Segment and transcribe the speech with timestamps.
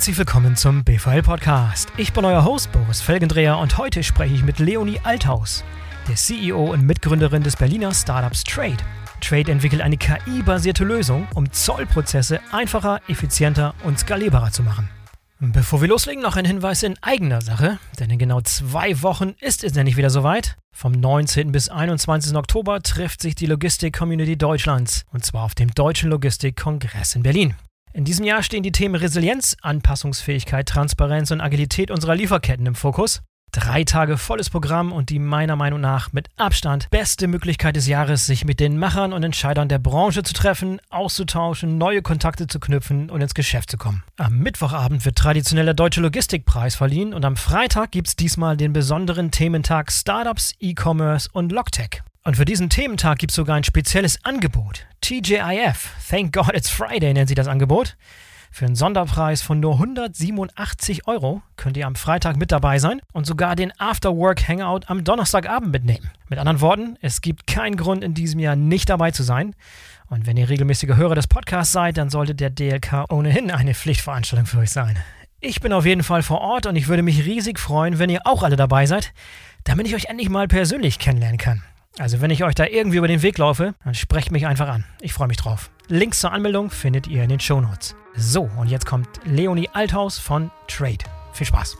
[0.00, 1.92] herzlich willkommen zum BVL Podcast.
[1.98, 5.62] Ich bin euer Host Boris Felgendreher und heute spreche ich mit Leonie Althaus,
[6.08, 8.78] der CEO und Mitgründerin des Berliner Startups Trade.
[9.20, 14.88] Trade entwickelt eine KI-basierte Lösung, um Zollprozesse einfacher, effizienter und skalierbarer zu machen.
[15.38, 19.62] Bevor wir loslegen, noch ein Hinweis in eigener Sache, denn in genau zwei Wochen ist
[19.64, 20.56] es nämlich wieder soweit.
[20.74, 21.52] Vom 19.
[21.52, 22.34] bis 21.
[22.36, 27.54] Oktober trifft sich die Logistik-Community Deutschlands, und zwar auf dem Deutschen Logistik-Kongress in Berlin.
[27.92, 33.20] In diesem Jahr stehen die Themen Resilienz, Anpassungsfähigkeit, Transparenz und Agilität unserer Lieferketten im Fokus.
[33.52, 38.26] Drei Tage volles Programm und die meiner Meinung nach mit Abstand beste Möglichkeit des Jahres,
[38.26, 43.10] sich mit den Machern und Entscheidern der Branche zu treffen, auszutauschen, neue Kontakte zu knüpfen
[43.10, 44.04] und ins Geschäft zu kommen.
[44.18, 48.72] Am Mittwochabend wird traditionell der Deutsche Logistikpreis verliehen und am Freitag gibt es diesmal den
[48.72, 52.02] besonderen Thementag Startups, E-Commerce und Logtech.
[52.22, 54.86] Und für diesen Thementag gibt es sogar ein spezielles Angebot.
[55.00, 57.96] TJIF, Thank God It's Friday nennt sich das Angebot.
[58.50, 63.24] Für einen Sonderpreis von nur 187 Euro könnt ihr am Freitag mit dabei sein und
[63.24, 66.10] sogar den Afterwork Hangout am Donnerstagabend mitnehmen.
[66.28, 69.54] Mit anderen Worten, es gibt keinen Grund in diesem Jahr nicht dabei zu sein.
[70.08, 74.46] Und wenn ihr regelmäßige Hörer des Podcasts seid, dann sollte der DLK ohnehin eine Pflichtveranstaltung
[74.46, 74.98] für euch sein.
[75.40, 78.26] Ich bin auf jeden Fall vor Ort und ich würde mich riesig freuen, wenn ihr
[78.26, 79.14] auch alle dabei seid,
[79.64, 81.62] damit ich euch endlich mal persönlich kennenlernen kann.
[81.98, 84.84] Also wenn ich euch da irgendwie über den Weg laufe, dann sprecht mich einfach an.
[85.00, 85.70] Ich freue mich drauf.
[85.88, 87.96] Links zur Anmeldung findet ihr in den Show Notes.
[88.14, 90.98] So, und jetzt kommt Leonie Althaus von Trade.
[91.32, 91.76] Viel Spaß.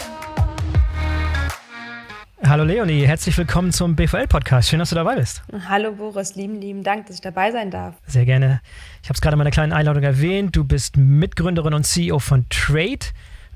[2.45, 4.69] Hallo Leonie, herzlich willkommen zum BVL-Podcast.
[4.69, 5.43] Schön, dass du dabei bist.
[5.69, 7.95] Hallo Boris, lieben, lieben Dank, dass ich dabei sein darf.
[8.07, 8.61] Sehr gerne.
[9.03, 10.57] Ich habe es gerade in meiner kleinen Einladung erwähnt.
[10.57, 12.99] Du bist Mitgründerin und CEO von Trade,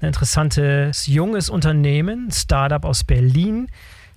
[0.00, 3.68] ein interessantes junges Unternehmen, Startup aus Berlin,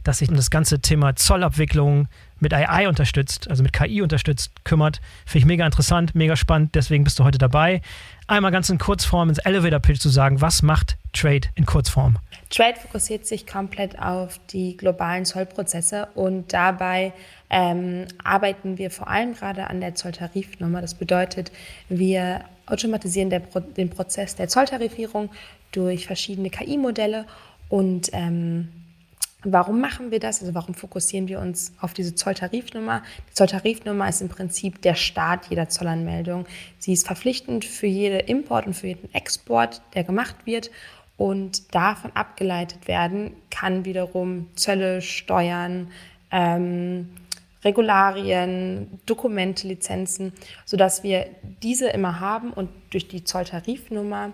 [0.03, 2.07] das sich um das ganze Thema Zollabwicklung,
[2.39, 5.01] mit AI unterstützt, also mit KI unterstützt, kümmert.
[5.25, 7.81] Finde ich mega interessant, mega spannend, deswegen bist du heute dabei.
[8.27, 12.17] Einmal ganz in Kurzform ins Elevator-Pitch zu sagen, was macht Trade in Kurzform?
[12.49, 17.13] Trade fokussiert sich komplett auf die globalen Zollprozesse und dabei
[17.49, 20.81] ähm, arbeiten wir vor allem gerade an der Zolltarifnummer.
[20.81, 21.51] Das bedeutet,
[21.89, 25.29] wir automatisieren Pro den Prozess der Zolltarifierung
[25.71, 27.25] durch verschiedene KI-Modelle
[27.69, 28.69] und ähm,
[29.49, 30.41] Warum machen wir das?
[30.41, 33.01] Also warum fokussieren wir uns auf diese Zolltarifnummer?
[33.29, 36.45] Die Zolltarifnummer ist im Prinzip der Start jeder Zollanmeldung.
[36.79, 40.69] Sie ist verpflichtend für jeden Import und für jeden Export, der gemacht wird.
[41.15, 45.91] Und davon abgeleitet werden kann wiederum Zölle, Steuern,
[46.29, 47.07] ähm,
[47.63, 50.33] Regularien, Dokumente, Lizenzen,
[50.65, 51.25] sodass wir
[51.63, 54.33] diese immer haben und durch die Zolltarifnummer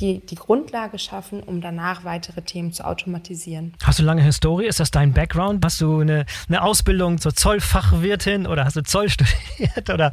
[0.00, 3.74] die, die Grundlage schaffen, um danach weitere Themen zu automatisieren.
[3.82, 4.66] Hast du lange Historie?
[4.66, 5.64] Ist das dein Background?
[5.64, 10.12] Hast du eine, eine Ausbildung zur Zollfachwirtin oder hast du Zoll studiert oder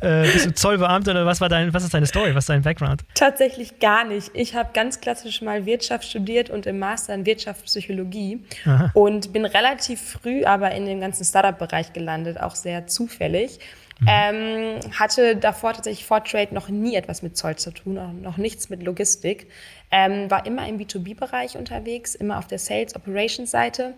[0.00, 2.34] äh, bist du Zollbeamte oder was war dein, was ist deine Story?
[2.34, 3.02] Was ist dein Background?
[3.14, 4.30] Tatsächlich gar nicht.
[4.34, 8.90] Ich habe ganz klassisch mal Wirtschaft studiert und im Master in Wirtschaftspsychologie Aha.
[8.94, 13.58] und bin relativ früh aber in dem ganzen Startup-Bereich gelandet, auch sehr zufällig.
[14.02, 14.08] Mhm.
[14.08, 18.36] Ähm, hatte davor tatsächlich vor Trade noch nie etwas mit Zoll zu tun, auch noch
[18.36, 19.46] nichts mit Logistik.
[19.90, 23.94] Ähm, war immer im B2B-Bereich unterwegs, immer auf der Sales Operations Seite.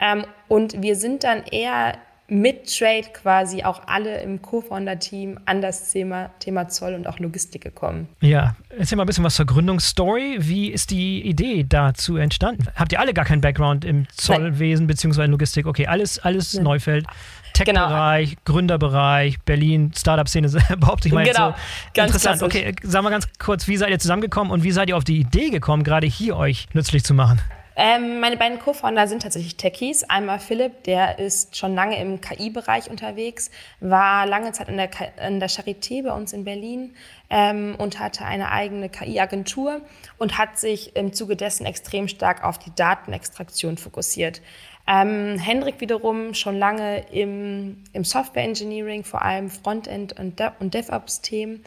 [0.00, 1.94] Ähm, und wir sind dann eher
[2.30, 7.62] mit Trade quasi auch alle im Co-Founder-Team an das Thema, Thema Zoll und auch Logistik
[7.62, 8.06] gekommen.
[8.20, 10.36] Ja, erzähl mal ein bisschen was zur Gründungsstory.
[10.40, 12.66] Wie ist die Idee dazu entstanden?
[12.74, 15.24] Habt ihr alle gar keinen Background im Zollwesen bzw.
[15.24, 15.66] Logistik?
[15.66, 16.64] Okay, alles, alles Nein.
[16.64, 17.06] Neufeld.
[17.52, 18.40] Tech-Bereich, genau.
[18.44, 20.48] Gründerbereich, Berlin, Startup-Szene,
[20.78, 21.48] behaupte ich mal genau.
[21.48, 21.92] jetzt so.
[21.94, 22.38] Ganz Interessant.
[22.40, 22.66] Klassisch.
[22.66, 25.18] Okay, sag mal ganz kurz, wie seid ihr zusammengekommen und wie seid ihr auf die
[25.18, 27.40] Idee gekommen, gerade hier euch nützlich zu machen?
[27.80, 30.02] Ähm, meine beiden Co-Founder sind tatsächlich Techies.
[30.02, 34.90] Einmal Philipp, der ist schon lange im KI-Bereich unterwegs, war lange Zeit in der,
[35.24, 36.96] in der Charité bei uns in Berlin
[37.30, 39.80] ähm, und hatte eine eigene KI-Agentur
[40.18, 44.42] und hat sich im Zuge dessen extrem stark auf die Datenextraktion fokussiert.
[44.88, 50.72] Ähm, Hendrik wiederum schon lange im, im Software Engineering, vor allem Frontend und, De und
[50.72, 51.62] DevOps-Themen.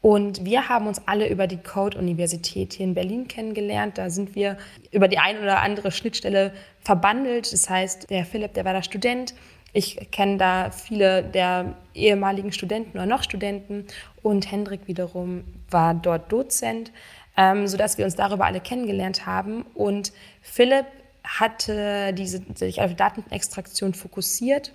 [0.00, 3.96] Und wir haben uns alle über die Code-Universität hier in Berlin kennengelernt.
[3.96, 4.58] Da sind wir
[4.90, 7.50] über die ein oder andere Schnittstelle verbandelt.
[7.52, 9.34] Das heißt, der Philipp, der war da Student.
[9.72, 13.86] Ich kenne da viele der ehemaligen Studenten oder noch Studenten.
[14.22, 16.92] Und Hendrik wiederum war dort Dozent,
[17.36, 19.62] ähm, sodass wir uns darüber alle kennengelernt haben.
[19.74, 20.12] Und
[20.42, 20.86] Philipp
[21.40, 24.72] hatte diese, sich auf Datenextraktion fokussiert.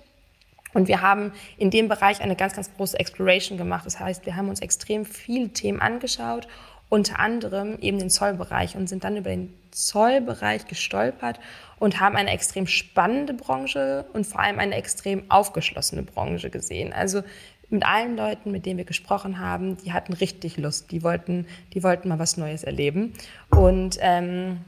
[0.72, 3.86] Und wir haben in dem Bereich eine ganz, ganz große Exploration gemacht.
[3.86, 6.46] Das heißt, wir haben uns extrem viele Themen angeschaut,
[6.88, 11.40] unter anderem eben den Zollbereich und sind dann über den Zollbereich gestolpert
[11.78, 16.92] und haben eine extrem spannende Branche und vor allem eine extrem aufgeschlossene Branche gesehen.
[16.92, 17.22] Also
[17.68, 20.90] mit allen Leuten, mit denen wir gesprochen haben, die hatten richtig Lust.
[20.90, 23.14] Die wollten, die wollten mal was Neues erleben.
[23.50, 24.58] Und ähm,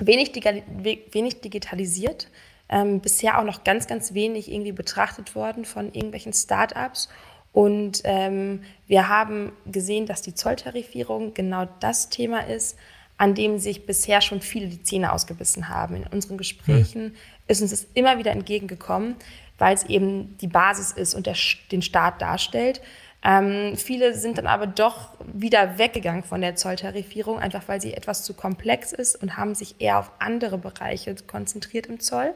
[0.00, 2.28] wenig, wenig digitalisiert.
[2.68, 7.08] Ähm, bisher auch noch ganz, ganz wenig irgendwie betrachtet worden von irgendwelchen Startups.
[7.52, 12.76] Und ähm, wir haben gesehen, dass die Zolltarifierung genau das Thema ist,
[13.16, 15.96] an dem sich bisher schon viele die Zähne ausgebissen haben.
[15.96, 17.14] In unseren Gesprächen hm.
[17.48, 19.16] ist uns das immer wieder entgegengekommen,
[19.58, 21.36] weil es eben die Basis ist und der,
[21.70, 22.80] den Staat darstellt.
[23.22, 28.22] Ähm, viele sind dann aber doch wieder weggegangen von der Zolltarifierung, einfach weil sie etwas
[28.24, 32.34] zu komplex ist und haben sich eher auf andere Bereiche konzentriert im Zoll.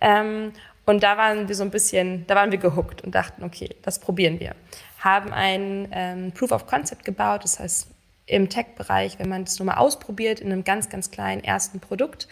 [0.00, 0.52] Ähm,
[0.84, 3.98] und da waren wir so ein bisschen, da waren wir gehuckt und dachten, okay, das
[3.98, 4.54] probieren wir.
[4.98, 7.88] Haben ein ähm, Proof of Concept gebaut, das heißt
[8.26, 12.28] im Tech-Bereich, wenn man das nur mal ausprobiert in einem ganz, ganz kleinen ersten Produkt.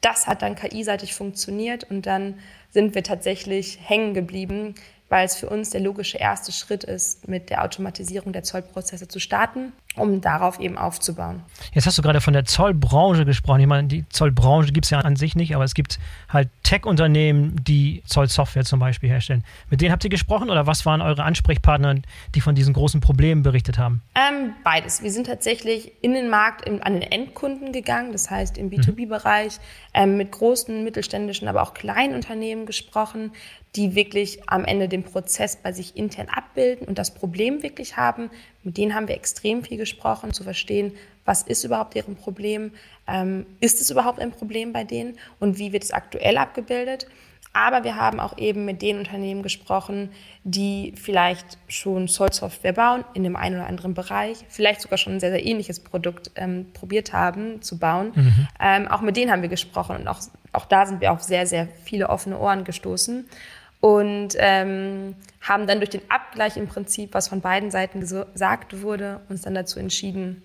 [0.00, 2.38] Das hat dann KI-seitig funktioniert und dann
[2.70, 4.74] sind wir tatsächlich hängen geblieben,
[5.08, 9.20] weil es für uns der logische erste Schritt ist, mit der Automatisierung der Zollprozesse zu
[9.20, 11.42] starten, um darauf eben aufzubauen.
[11.72, 13.60] Jetzt hast du gerade von der Zollbranche gesprochen.
[13.60, 15.98] Ich meine, die Zollbranche gibt es ja an sich nicht, aber es gibt
[16.28, 19.44] halt Tech-Unternehmen, die Zollsoftware zum Beispiel herstellen.
[19.70, 21.96] Mit denen habt ihr gesprochen oder was waren eure Ansprechpartner,
[22.34, 24.02] die von diesen großen Problemen berichtet haben?
[24.14, 25.02] Ähm, beides.
[25.02, 29.58] Wir sind tatsächlich in den Markt in, an den Endkunden gegangen, das heißt im B2B-Bereich,
[29.92, 33.32] ähm, mit großen, mittelständischen, aber auch kleinen Unternehmen gesprochen,
[33.76, 38.30] die wirklich am Ende den Prozess bei sich intern abbilden und das Problem wirklich haben.
[38.64, 40.92] Mit denen haben wir extrem viel gesprochen, zu verstehen,
[41.24, 42.72] was ist überhaupt deren Problem,
[43.06, 47.06] ähm, ist es überhaupt ein Problem bei denen und wie wird es aktuell abgebildet.
[47.56, 50.10] Aber wir haben auch eben mit den Unternehmen gesprochen,
[50.42, 55.20] die vielleicht schon Zollsoftware bauen in dem einen oder anderen Bereich, vielleicht sogar schon ein
[55.20, 58.10] sehr, sehr ähnliches Produkt ähm, probiert haben zu bauen.
[58.12, 58.48] Mhm.
[58.60, 60.18] Ähm, auch mit denen haben wir gesprochen und auch,
[60.52, 63.24] auch da sind wir auf sehr, sehr viele offene Ohren gestoßen
[63.84, 69.20] und ähm, haben dann durch den Abgleich im Prinzip, was von beiden Seiten gesagt wurde,
[69.28, 70.42] uns dann dazu entschieden,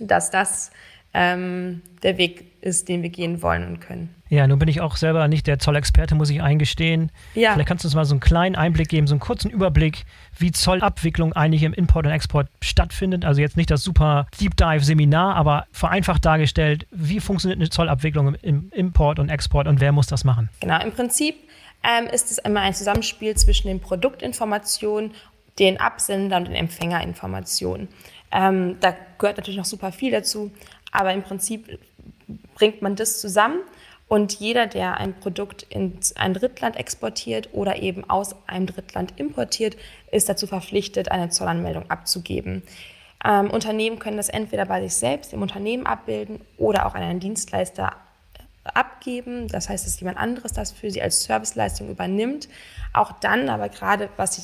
[0.00, 0.72] dass das
[1.14, 4.12] ähm, der Weg ist, den wir gehen wollen und können.
[4.30, 7.12] Ja, nun bin ich auch selber nicht der Zollexperte, muss ich eingestehen.
[7.36, 7.52] Ja.
[7.52, 10.04] Vielleicht kannst du uns mal so einen kleinen Einblick geben, so einen kurzen Überblick,
[10.36, 13.24] wie Zollabwicklung eigentlich im Import und Export stattfindet.
[13.24, 18.34] Also jetzt nicht das super Deep Dive Seminar, aber vereinfacht dargestellt, wie funktioniert eine Zollabwicklung
[18.42, 20.48] im Import und Export und wer muss das machen?
[20.58, 21.36] Genau, im Prinzip
[21.84, 25.12] ähm, ist es immer ein Zusammenspiel zwischen den Produktinformationen,
[25.58, 27.88] den Absender und den Empfängerinformationen.
[28.32, 30.50] Ähm, da gehört natürlich noch super viel dazu,
[30.92, 31.78] aber im Prinzip
[32.54, 33.60] bringt man das zusammen
[34.08, 39.76] und jeder, der ein Produkt in ein Drittland exportiert oder eben aus einem Drittland importiert,
[40.12, 42.62] ist dazu verpflichtet, eine Zollanmeldung abzugeben.
[43.24, 47.20] Ähm, Unternehmen können das entweder bei sich selbst im Unternehmen abbilden oder auch an einen
[47.20, 47.96] Dienstleister
[48.74, 49.48] abgeben.
[49.48, 52.48] Das heißt, dass jemand anderes das für sie als Serviceleistung übernimmt.
[52.92, 54.42] Auch dann, aber gerade was die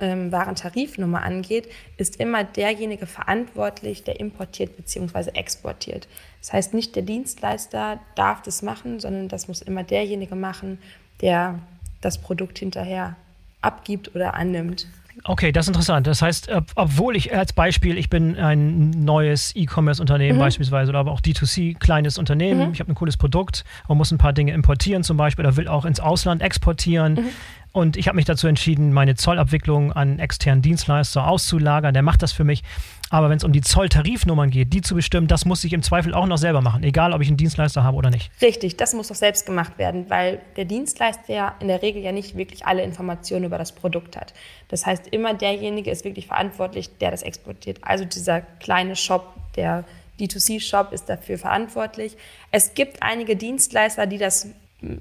[0.00, 5.30] ähm, Warentarifnummer angeht, ist immer derjenige verantwortlich, der importiert bzw.
[5.34, 6.08] exportiert.
[6.40, 10.78] Das heißt, nicht der Dienstleister darf das machen, sondern das muss immer derjenige machen,
[11.20, 11.58] der
[12.00, 13.16] das Produkt hinterher
[13.64, 14.86] abgibt oder annimmt.
[15.22, 16.06] Okay, das ist interessant.
[16.06, 20.42] Das heißt, obwohl ich als Beispiel, ich bin ein neues E-Commerce-Unternehmen mhm.
[20.42, 22.72] beispielsweise oder aber auch D2C, kleines Unternehmen, mhm.
[22.72, 25.68] ich habe ein cooles Produkt und muss ein paar Dinge importieren zum Beispiel oder will
[25.68, 27.14] auch ins Ausland exportieren.
[27.14, 27.28] Mhm.
[27.72, 31.92] Und ich habe mich dazu entschieden, meine Zollabwicklung an externen Dienstleister auszulagern.
[31.92, 32.62] Der macht das für mich.
[33.10, 36.14] Aber wenn es um die Zolltarifnummern geht, die zu bestimmen, das muss ich im Zweifel
[36.14, 38.30] auch noch selber machen, egal ob ich einen Dienstleister habe oder nicht.
[38.40, 42.12] Richtig, das muss doch selbst gemacht werden, weil der Dienstleister ja in der Regel ja
[42.12, 44.32] nicht wirklich alle Informationen über das Produkt hat.
[44.68, 47.78] Das heißt, immer derjenige ist wirklich verantwortlich, der das exportiert.
[47.82, 49.84] Also dieser kleine Shop, der
[50.18, 52.16] D2C-Shop ist dafür verantwortlich.
[52.50, 54.48] Es gibt einige Dienstleister, die das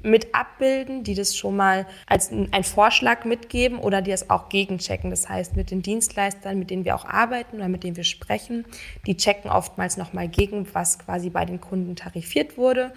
[0.03, 5.09] mit abbilden, die das schon mal als einen Vorschlag mitgeben oder die das auch gegenchecken.
[5.09, 8.65] Das heißt, mit den Dienstleistern, mit denen wir auch arbeiten oder mit denen wir sprechen,
[9.05, 12.93] die checken oftmals nochmal gegen, was quasi bei den Kunden tarifiert wurde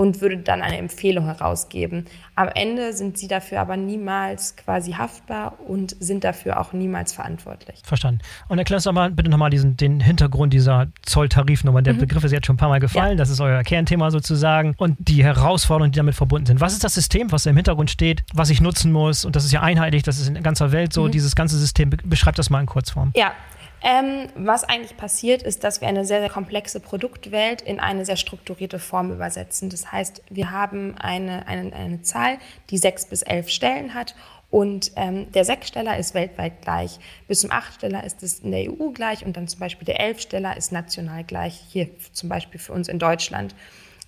[0.00, 2.06] und würde dann eine Empfehlung herausgeben.
[2.34, 7.82] Am Ende sind sie dafür aber niemals quasi haftbar und sind dafür auch niemals verantwortlich.
[7.84, 8.22] Verstanden.
[8.48, 11.82] Und erklärst du mal bitte nochmal diesen, den Hintergrund dieser Zolltarifnummer.
[11.82, 11.98] Der mhm.
[11.98, 13.16] Begriff ist jetzt schon ein paar Mal gefallen, ja.
[13.16, 16.62] das ist euer Kernthema sozusagen und die Herausforderungen, die damit verbunden sind.
[16.62, 19.26] Was ist das System, was da im Hintergrund steht, was ich nutzen muss?
[19.26, 21.10] Und das ist ja einheitlich, das ist in ganzer Welt so, mhm.
[21.10, 21.90] dieses ganze System.
[21.90, 23.12] Beschreib das mal in Kurzform.
[23.14, 23.32] Ja,
[23.82, 28.16] ähm, was eigentlich passiert, ist, dass wir eine sehr, sehr komplexe Produktwelt in eine sehr
[28.16, 29.70] strukturierte Form übersetzen.
[29.70, 34.14] Das heißt, wir haben eine, eine, eine Zahl, die sechs bis elf Stellen hat
[34.50, 36.98] und ähm, der Sechssteller ist weltweit gleich.
[37.28, 40.56] Bis zum Achtsteller ist es in der EU gleich und dann zum Beispiel der Elfsteller
[40.56, 43.54] ist national gleich, hier zum Beispiel für uns in Deutschland.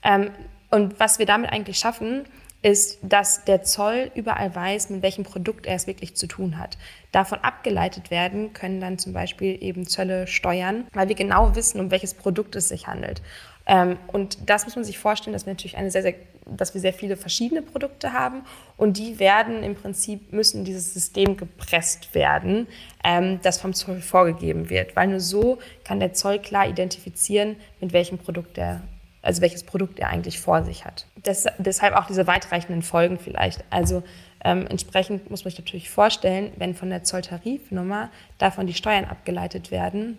[0.03, 0.33] Ähm,
[0.71, 2.25] und was wir damit eigentlich schaffen,
[2.63, 6.79] ist, dass der Zoll überall weiß, mit welchem Produkt er es wirklich zu tun hat.
[7.11, 11.91] Davon abgeleitet werden können dann zum Beispiel eben Zölle steuern, weil wir genau wissen, um
[11.91, 13.21] welches Produkt es sich handelt.
[13.67, 16.15] Ähm, und das muss man sich vorstellen, dass wir natürlich eine sehr, sehr,
[16.47, 18.43] dass wir sehr viele verschiedene Produkte haben
[18.77, 22.67] und die werden im Prinzip müssen in dieses System gepresst werden,
[23.05, 27.93] ähm, das vom Zoll vorgegeben wird, weil nur so kann der Zoll klar identifizieren, mit
[27.93, 28.83] welchem Produkt er
[29.23, 31.07] also welches Produkt er eigentlich vor sich hat.
[31.23, 33.65] Das, deshalb auch diese weitreichenden Folgen vielleicht.
[33.71, 34.03] Also
[34.45, 39.71] ähm, entsprechend muss man sich natürlich vorstellen, wenn von der Zolltarifnummer davon die Steuern abgeleitet
[39.71, 40.19] werden,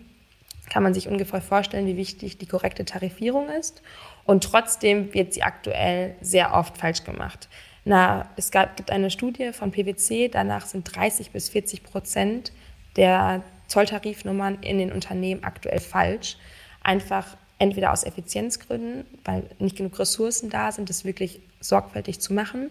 [0.69, 3.81] kann man sich ungefähr vorstellen, wie wichtig die korrekte Tarifierung ist.
[4.25, 7.50] Und trotzdem wird sie aktuell sehr oft falsch gemacht.
[7.86, 12.53] Na, es gab, gibt eine Studie von PwC, danach sind 30 bis 40 Prozent
[12.95, 16.38] der Zolltarifnummern in den Unternehmen aktuell falsch.
[16.81, 22.70] Einfach entweder aus Effizienzgründen, weil nicht genug Ressourcen da sind, das wirklich sorgfältig zu machen,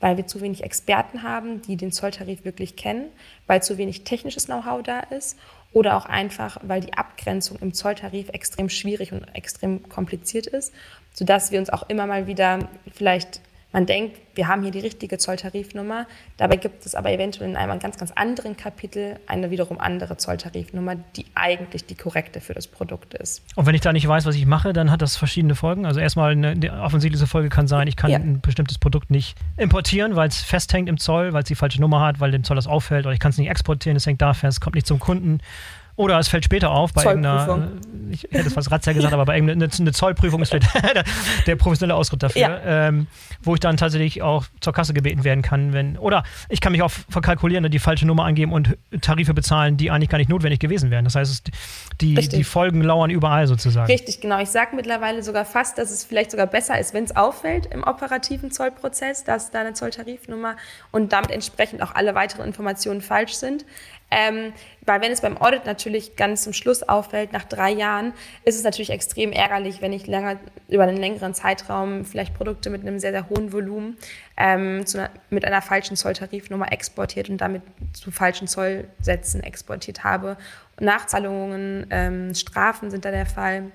[0.00, 3.04] weil wir zu wenig Experten haben, die den Zolltarif wirklich kennen,
[3.46, 5.38] weil zu wenig technisches Know-how da ist
[5.72, 10.74] oder auch einfach, weil die Abgrenzung im Zolltarif extrem schwierig und extrem kompliziert ist,
[11.12, 13.40] sodass wir uns auch immer mal wieder vielleicht
[13.76, 16.06] man denkt, wir haben hier die richtige Zolltarifnummer,
[16.38, 20.94] dabei gibt es aber eventuell in einem ganz, ganz anderen Kapitel eine wiederum andere Zolltarifnummer,
[21.14, 23.42] die eigentlich die korrekte für das Produkt ist.
[23.54, 25.84] Und wenn ich da nicht weiß, was ich mache, dann hat das verschiedene Folgen.
[25.84, 28.16] Also erstmal eine, eine offensichtliche Folge kann sein, ich kann ja.
[28.16, 32.00] ein bestimmtes Produkt nicht importieren, weil es festhängt im Zoll, weil es die falsche Nummer
[32.00, 34.32] hat, weil dem Zoll das auffällt, oder ich kann es nicht exportieren, es hängt da
[34.32, 35.40] fest, kommt nicht zum Kunden.
[35.96, 37.68] Oder es fällt später auf bei irgendeiner,
[38.10, 41.04] ich hätte es fast Razzia gesagt, aber bei irgendeiner eine Zollprüfung ist vielleicht der,
[41.46, 42.60] der professionelle Ausdruck dafür, ja.
[42.64, 43.06] ähm,
[43.42, 46.82] wo ich dann tatsächlich auch zur Kasse gebeten werden kann, wenn, oder ich kann mich
[46.82, 50.60] auch verkalkulieren und die falsche Nummer angeben und Tarife bezahlen, die eigentlich gar nicht notwendig
[50.60, 51.04] gewesen wären.
[51.04, 51.50] Das heißt,
[52.02, 53.90] die, die Folgen lauern überall sozusagen.
[53.90, 54.38] Richtig, genau.
[54.40, 57.84] Ich sage mittlerweile sogar fast, dass es vielleicht sogar besser ist, wenn es auffällt im
[57.84, 60.56] operativen Zollprozess, dass da eine Zolltarifnummer
[60.92, 63.64] und damit entsprechend auch alle weiteren Informationen falsch sind.
[64.10, 64.52] Ähm,
[64.84, 68.12] weil wenn es beim Audit natürlich ganz zum Schluss auffällt, nach drei Jahren,
[68.44, 72.82] ist es natürlich extrem ärgerlich, wenn ich länger, über einen längeren Zeitraum vielleicht Produkte mit
[72.82, 73.96] einem sehr, sehr hohen Volumen
[74.36, 77.62] ähm, zu, mit einer falschen Zolltarifnummer exportiert und damit
[77.94, 80.36] zu falschen Zollsätzen exportiert habe.
[80.78, 83.72] Nachzahlungen, ähm, Strafen sind da der Fall.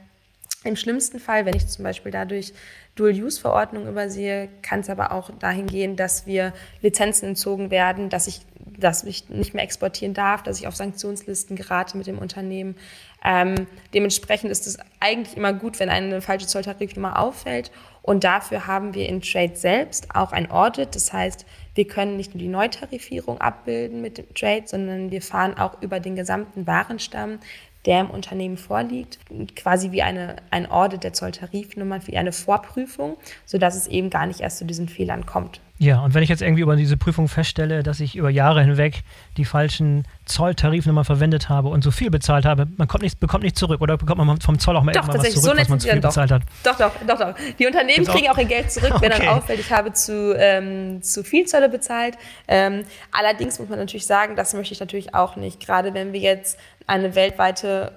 [0.64, 2.54] Im schlimmsten Fall, wenn ich zum Beispiel dadurch
[2.96, 8.42] Dual-Use-Verordnung übersehe, kann es aber auch dahin gehen, dass wir Lizenzen entzogen werden, dass ich,
[8.78, 12.76] dass ich nicht mehr exportieren darf, dass ich auf Sanktionslisten gerate mit dem Unternehmen.
[13.24, 17.72] Ähm, dementsprechend ist es eigentlich immer gut, wenn eine falsche Zolltarifnummer auffällt.
[18.02, 20.96] Und dafür haben wir in Trade selbst auch ein Audit.
[20.96, 21.46] Das heißt,
[21.76, 26.00] wir können nicht nur die Neutarifierung abbilden mit dem Trade, sondern wir fahren auch über
[26.00, 27.40] den gesamten Warenstamm
[27.86, 29.20] der im Unternehmen vorliegt,
[29.56, 34.42] quasi wie eine, ein Audit der Zolltarifnummern, wie eine Vorprüfung, sodass es eben gar nicht
[34.42, 35.62] erst zu diesen Fehlern kommt.
[35.82, 39.02] Ja, und wenn ich jetzt irgendwie über diese Prüfung feststelle, dass ich über Jahre hinweg
[39.38, 43.58] die falschen Zolltarifnummern verwendet habe und so viel bezahlt habe, man kommt nicht, bekommt nicht
[43.58, 45.90] zurück oder bekommt man vom Zoll auch mal doch, was zurück, so was man zu
[45.90, 46.44] viel bezahlt hat?
[46.64, 47.34] Doch, doch, doch, doch.
[47.58, 49.26] Die Unternehmen kriegen auch ihr Geld zurück, wenn okay.
[49.26, 52.16] dann auffällt, ich habe zu, ähm, zu viel Zölle bezahlt.
[52.48, 56.20] Ähm, allerdings muss man natürlich sagen, das möchte ich natürlich auch nicht, gerade wenn wir
[56.20, 57.94] jetzt eine weltweite,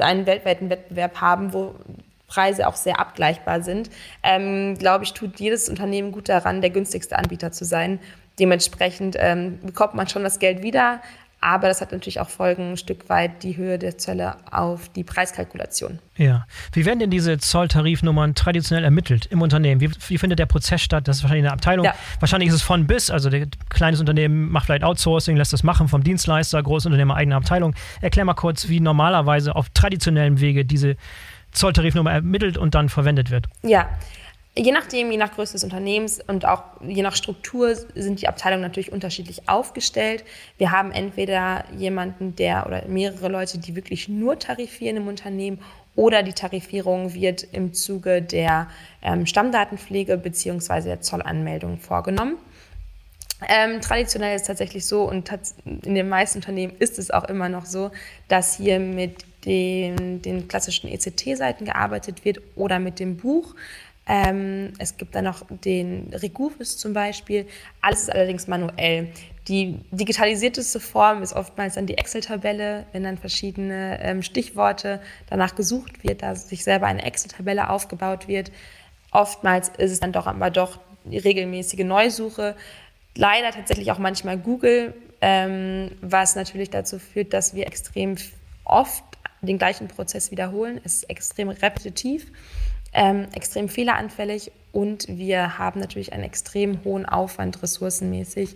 [0.00, 1.76] einen weltweiten Wettbewerb haben, wo
[2.30, 3.90] Preise auch sehr abgleichbar sind,
[4.22, 7.98] ähm, glaube ich, tut jedes Unternehmen gut daran, der günstigste Anbieter zu sein.
[8.38, 11.00] Dementsprechend ähm, bekommt man schon das Geld wieder,
[11.42, 15.04] aber das hat natürlich auch Folgen, ein Stück weit die Höhe der Zölle auf die
[15.04, 15.98] Preiskalkulation.
[16.16, 16.46] Ja.
[16.72, 19.80] Wie werden denn diese Zolltarifnummern traditionell ermittelt im Unternehmen?
[19.80, 21.08] Wie, wie findet der Prozess statt?
[21.08, 21.86] Das ist wahrscheinlich eine Abteilung.
[21.86, 21.94] Ja.
[22.18, 23.10] Wahrscheinlich ist es von bis.
[23.10, 27.74] Also, ein kleines Unternehmen macht vielleicht Outsourcing, lässt das machen vom Dienstleister, Großunternehmer, eigene Abteilung.
[28.02, 30.96] Erklär mal kurz, wie normalerweise auf traditionellem Wege diese
[31.52, 33.46] Zolltarifnummer ermittelt und dann verwendet wird.
[33.62, 33.88] Ja.
[34.56, 38.62] Je nachdem, je nach Größe des Unternehmens und auch je nach Struktur sind die Abteilungen
[38.62, 40.24] natürlich unterschiedlich aufgestellt.
[40.58, 45.60] Wir haben entweder jemanden, der oder mehrere Leute, die wirklich nur tarifieren im Unternehmen
[45.94, 48.66] oder die Tarifierung wird im Zuge der
[49.02, 50.82] ähm, Stammdatenpflege bzw.
[50.82, 52.36] der Zollanmeldung vorgenommen.
[53.48, 55.30] Ähm, traditionell ist es tatsächlich so und
[55.64, 57.90] in den meisten Unternehmen ist es auch immer noch so,
[58.28, 63.54] dass hier mit den, den klassischen ECT-Seiten gearbeitet wird oder mit dem Buch.
[64.06, 67.46] Ähm, es gibt dann noch den Regufus zum Beispiel.
[67.80, 69.08] Alles ist allerdings manuell.
[69.46, 76.02] Die digitalisierteste Form ist oftmals dann die Excel-Tabelle, wenn dann verschiedene ähm, Stichworte danach gesucht
[76.02, 78.50] wird, da sich selber eine Excel-Tabelle aufgebaut wird.
[79.12, 82.56] Oftmals ist es dann doch aber doch die regelmäßige Neusuche.
[83.16, 88.16] Leider tatsächlich auch manchmal Google, ähm, was natürlich dazu führt, dass wir extrem
[88.64, 89.04] oft
[89.42, 90.80] den gleichen Prozess wiederholen.
[90.84, 92.30] Es ist extrem repetitiv.
[92.92, 98.54] ähm, extrem fehleranfällig und wir haben natürlich einen extrem hohen Aufwand ressourcenmäßig,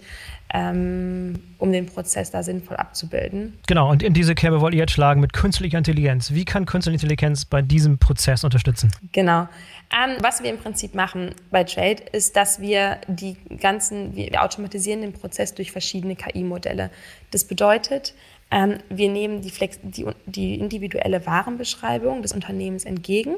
[0.52, 3.58] ähm, um den Prozess da sinnvoll abzubilden.
[3.66, 6.32] Genau, und in diese Kerbe wollt ihr jetzt schlagen mit künstlicher Intelligenz.
[6.32, 8.92] Wie kann künstliche Intelligenz bei diesem Prozess unterstützen?
[9.12, 9.48] Genau.
[9.92, 15.00] Ähm, was wir im Prinzip machen bei Trade ist, dass wir die ganzen, wir automatisieren
[15.00, 16.90] den Prozess durch verschiedene KI-Modelle.
[17.30, 18.14] Das bedeutet,
[18.50, 23.36] ähm, wir nehmen die, Flex die, die individuelle Warenbeschreibung des Unternehmens entgegen.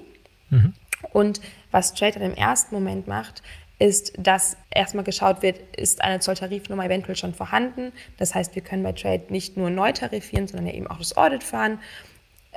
[0.50, 0.75] Mhm
[1.12, 3.42] und was Trade im ersten Moment macht,
[3.78, 7.92] ist, dass erstmal geschaut wird, ist eine Zolltarifnummer eventuell schon vorhanden.
[8.16, 11.16] Das heißt, wir können bei Trade nicht nur neu tarifieren, sondern ja eben auch das
[11.16, 11.78] Audit fahren.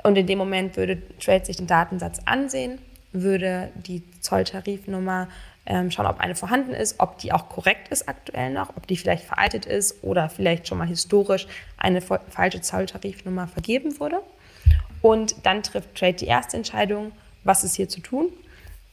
[0.02, 2.78] Und in dem Moment würde Trade sich den Datensatz ansehen,
[3.12, 5.28] würde die Zolltarifnummer
[5.70, 8.96] ähm, schauen, ob eine vorhanden ist, ob die auch korrekt ist aktuell noch, ob die
[8.96, 11.46] vielleicht veraltet ist oder vielleicht schon mal historisch
[11.76, 14.20] eine falsche Zolltarifnummer vergeben wurde.
[15.00, 17.12] Und dann trifft Trade die erste Entscheidung,
[17.44, 18.32] was ist hier zu tun.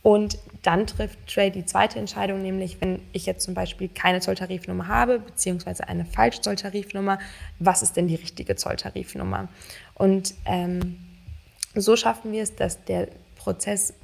[0.03, 4.87] Und dann trifft Trade die zweite Entscheidung, nämlich wenn ich jetzt zum Beispiel keine Zolltarifnummer
[4.87, 7.17] habe, beziehungsweise eine falsche Zolltarifnummer,
[7.57, 9.49] was ist denn die richtige Zolltarifnummer?
[9.95, 10.99] Und ähm,
[11.73, 13.95] so schaffen wir es, dass der Prozess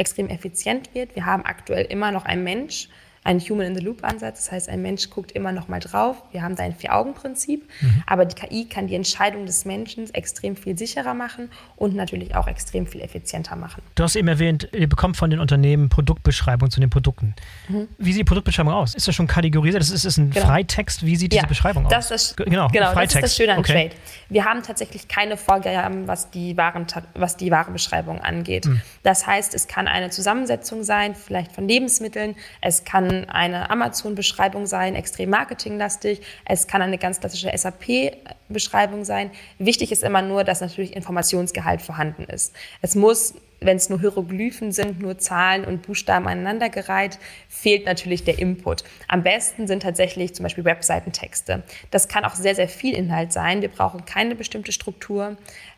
[0.00, 1.14] extrem effizient wird.
[1.14, 2.88] Wir haben aktuell immer noch einen Mensch,
[3.22, 4.44] ein Human-in-the-Loop-Ansatz.
[4.44, 6.16] Das heißt, ein Mensch guckt immer noch mal drauf.
[6.32, 7.68] Wir haben da ein Vier-Augen-Prinzip.
[7.80, 8.02] Mhm.
[8.06, 12.46] Aber die KI kann die Entscheidung des Menschen extrem viel sicherer machen und natürlich auch
[12.46, 13.82] extrem viel effizienter machen.
[13.94, 17.34] Du hast eben erwähnt, ihr bekommt von den Unternehmen Produktbeschreibungen zu den Produkten.
[17.68, 17.88] Mhm.
[17.98, 18.94] Wie sieht die Produktbeschreibung aus?
[18.94, 19.82] Ist das schon kategorisiert?
[19.82, 20.46] Das ist, ist ein genau.
[20.46, 21.04] Freitext.
[21.04, 21.92] Wie sieht diese ja, Beschreibung aus?
[21.92, 23.90] Das ist, genau, genau das ist das Schöne an okay.
[23.90, 24.00] Trade.
[24.30, 28.64] Wir haben tatsächlich keine Vorgaben, was die, Waren, was die Warenbeschreibung angeht.
[28.64, 28.80] Mhm.
[29.02, 32.34] Das heißt, es kann eine Zusammensetzung sein, vielleicht von Lebensmitteln.
[32.62, 36.20] Es kann eine Amazon-Beschreibung sein, extrem marketinglastig.
[36.44, 39.30] Es kann eine ganz klassische SAP-Beschreibung sein.
[39.58, 42.54] Wichtig ist immer nur, dass natürlich Informationsgehalt vorhanden ist.
[42.82, 48.38] Es muss wenn es nur Hieroglyphen sind, nur Zahlen und Buchstaben aneinandergereiht, fehlt natürlich der
[48.38, 48.84] Input.
[49.06, 51.62] Am besten sind tatsächlich zum Beispiel Webseitentexte.
[51.90, 53.60] Das kann auch sehr, sehr viel Inhalt sein.
[53.60, 55.36] Wir brauchen keine bestimmte Struktur,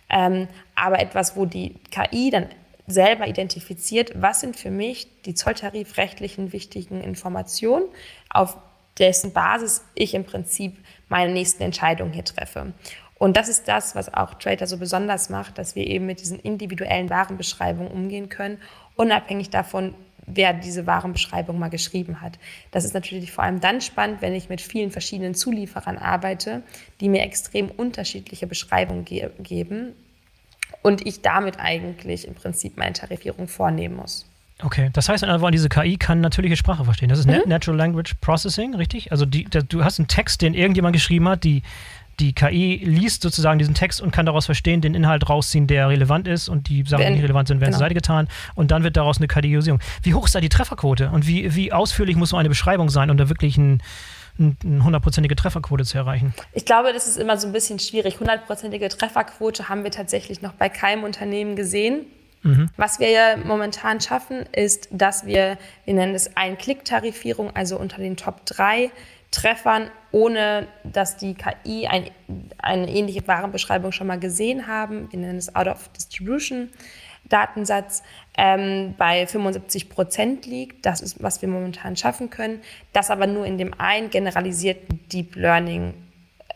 [0.09, 2.47] ähm, aber etwas, wo die KI dann
[2.93, 7.87] selber identifiziert, was sind für mich die zolltarifrechtlichen wichtigen Informationen,
[8.31, 8.57] auf
[8.99, 10.77] dessen Basis ich im Prinzip
[11.09, 12.73] meine nächsten Entscheidungen hier treffe.
[13.19, 16.41] Und das ist das, was auch Trader so besonders macht, dass wir eben mit diesen
[16.41, 18.59] individuellen Warenbeschreibungen umgehen können,
[18.97, 19.95] unabhängig davon,
[20.27, 22.39] wer diese Warenbeschreibung mal geschrieben hat.
[22.71, 26.63] Das ist natürlich vor allem dann spannend, wenn ich mit vielen verschiedenen Zulieferern arbeite,
[27.01, 29.95] die mir extrem unterschiedliche Beschreibungen ge geben
[30.83, 34.27] und ich damit eigentlich im Prinzip meine Tarifierung vornehmen muss.
[34.63, 37.09] Okay, das heißt, diese KI kann natürliche Sprache verstehen.
[37.09, 37.43] Das ist mhm.
[37.47, 39.11] Natural Language Processing, richtig?
[39.11, 41.63] Also die, der, du hast einen Text, den irgendjemand geschrieben hat, die,
[42.21, 46.29] die KI liest sozusagen diesen Text und kann daraus verstehen, den Inhalt rausziehen, der relevant
[46.29, 47.79] ist und die Sachen, die nicht relevant sind, werden genau.
[47.79, 49.81] zur Seite getan und dann wird daraus eine Kategorisierung.
[50.03, 53.11] Wie hoch ist da die Trefferquote und wie, wie ausführlich muss so eine Beschreibung sein,
[53.11, 53.83] um da wirklich ein
[54.39, 56.35] eine hundertprozentige Trefferquote zu erreichen?
[56.53, 58.21] Ich glaube, das ist immer so ein bisschen schwierig.
[58.21, 62.07] Hundertprozentige Trefferquote haben wir tatsächlich noch bei keinem Unternehmen gesehen.
[62.43, 62.71] Mhm.
[62.77, 68.17] Was wir ja momentan schaffen, ist, dass wir, wir nennen es Ein-Klick-Tarifierung, also unter den
[68.17, 68.91] Top 3
[69.31, 72.11] Treffern, ohne dass die KI ein,
[72.59, 75.11] eine ähnliche Warenbeschreibung schon mal gesehen haben.
[75.11, 76.69] Wir nennen es Out of Distribution.
[77.33, 78.03] Datensatz
[78.37, 80.85] ähm, bei 75 Prozent liegt.
[80.85, 82.61] Das ist, was wir momentan schaffen können.
[82.93, 85.95] Das aber nur in dem einen generalisierten Deep Learning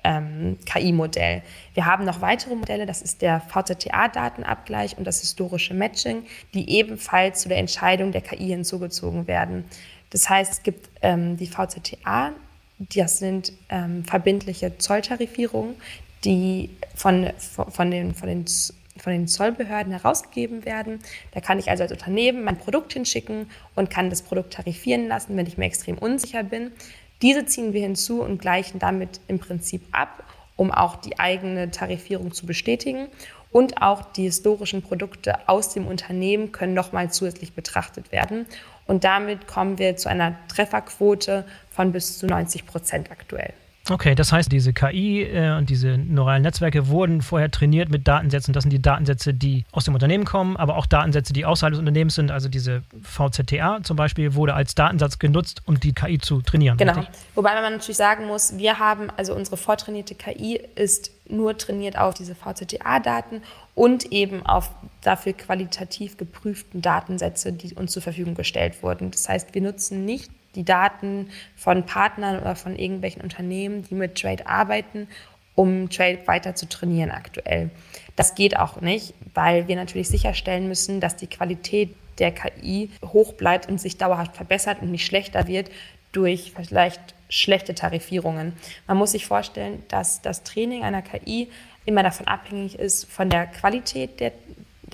[0.06, 1.42] ähm, KI-Modell.
[1.74, 7.40] Wir haben noch weitere Modelle, das ist der VZTA-Datenabgleich und das historische Matching, die ebenfalls
[7.40, 9.64] zu der Entscheidung der KI hinzugezogen werden.
[10.10, 12.32] Das heißt, es gibt ähm, die VZTA,
[12.78, 15.74] das sind ähm, verbindliche Zolltarifierungen,
[16.24, 18.44] die von, von, den, von den
[19.00, 21.00] von den Zollbehörden herausgegeben werden.
[21.32, 25.36] Da kann ich also als Unternehmen mein Produkt hinschicken und kann das Produkt tarifieren lassen,
[25.36, 26.72] wenn ich mir extrem unsicher bin.
[27.22, 30.24] Diese ziehen wir hinzu und gleichen damit im Prinzip ab,
[30.56, 33.08] um auch die eigene Tarifierung zu bestätigen.
[33.52, 38.46] Und auch die historischen Produkte aus dem Unternehmen können nochmal zusätzlich betrachtet werden.
[38.86, 43.54] Und damit kommen wir zu einer Trefferquote von bis zu 90 Prozent aktuell.
[43.88, 48.52] Okay, das heißt, diese KI äh, und diese neuralen Netzwerke wurden vorher trainiert mit Datensätzen.
[48.52, 51.78] Das sind die Datensätze, die aus dem Unternehmen kommen, aber auch Datensätze, die außerhalb des
[51.78, 52.30] Unternehmens sind.
[52.30, 56.76] Also diese VZTA zum Beispiel wurde als Datensatz genutzt, um die KI zu trainieren.
[56.76, 56.94] Genau.
[56.94, 57.14] Richtig?
[57.34, 62.14] Wobei man natürlich sagen muss, wir haben, also unsere vortrainierte KI ist nur trainiert auf
[62.14, 63.42] diese VZTA-Daten
[63.74, 64.70] und eben auf
[65.02, 69.10] dafür qualitativ geprüften Datensätze, die uns zur Verfügung gestellt wurden.
[69.10, 74.20] Das heißt, wir nutzen nicht die Daten von Partnern oder von irgendwelchen Unternehmen, die mit
[74.20, 75.06] Trade arbeiten,
[75.54, 77.70] um Trade weiter zu trainieren aktuell.
[78.16, 83.34] Das geht auch nicht, weil wir natürlich sicherstellen müssen, dass die Qualität der KI hoch
[83.34, 85.70] bleibt und sich dauerhaft verbessert und nicht schlechter wird
[86.12, 88.54] durch vielleicht schlechte Tarifierungen.
[88.86, 91.48] Man muss sich vorstellen, dass das Training einer KI
[91.84, 94.32] immer davon abhängig ist von der Qualität der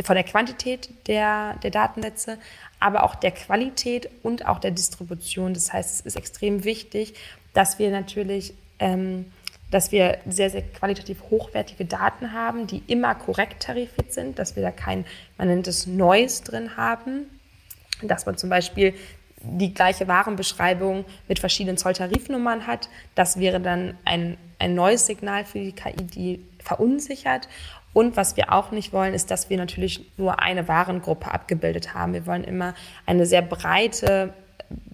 [0.02, 2.38] von der Quantität der, der Datensätze,
[2.80, 5.54] aber auch der Qualität und auch der Distribution.
[5.54, 7.14] Das heißt, es ist extrem wichtig,
[7.52, 9.30] dass wir natürlich, ähm,
[9.70, 14.62] dass wir sehr, sehr qualitativ hochwertige Daten haben, die immer korrekt tarifiert sind, dass wir
[14.62, 15.04] da kein,
[15.38, 17.26] man nennt es Neues drin haben,
[18.02, 18.94] dass man zum Beispiel
[19.44, 22.88] die gleiche Warenbeschreibung mit verschiedenen Zolltarifnummern hat.
[23.14, 27.48] Das wäre dann ein, ein neues Signal für die KI, die verunsichert.
[27.92, 32.14] Und was wir auch nicht wollen, ist, dass wir natürlich nur eine Warengruppe abgebildet haben.
[32.14, 32.74] Wir wollen immer
[33.06, 34.32] eine sehr breite,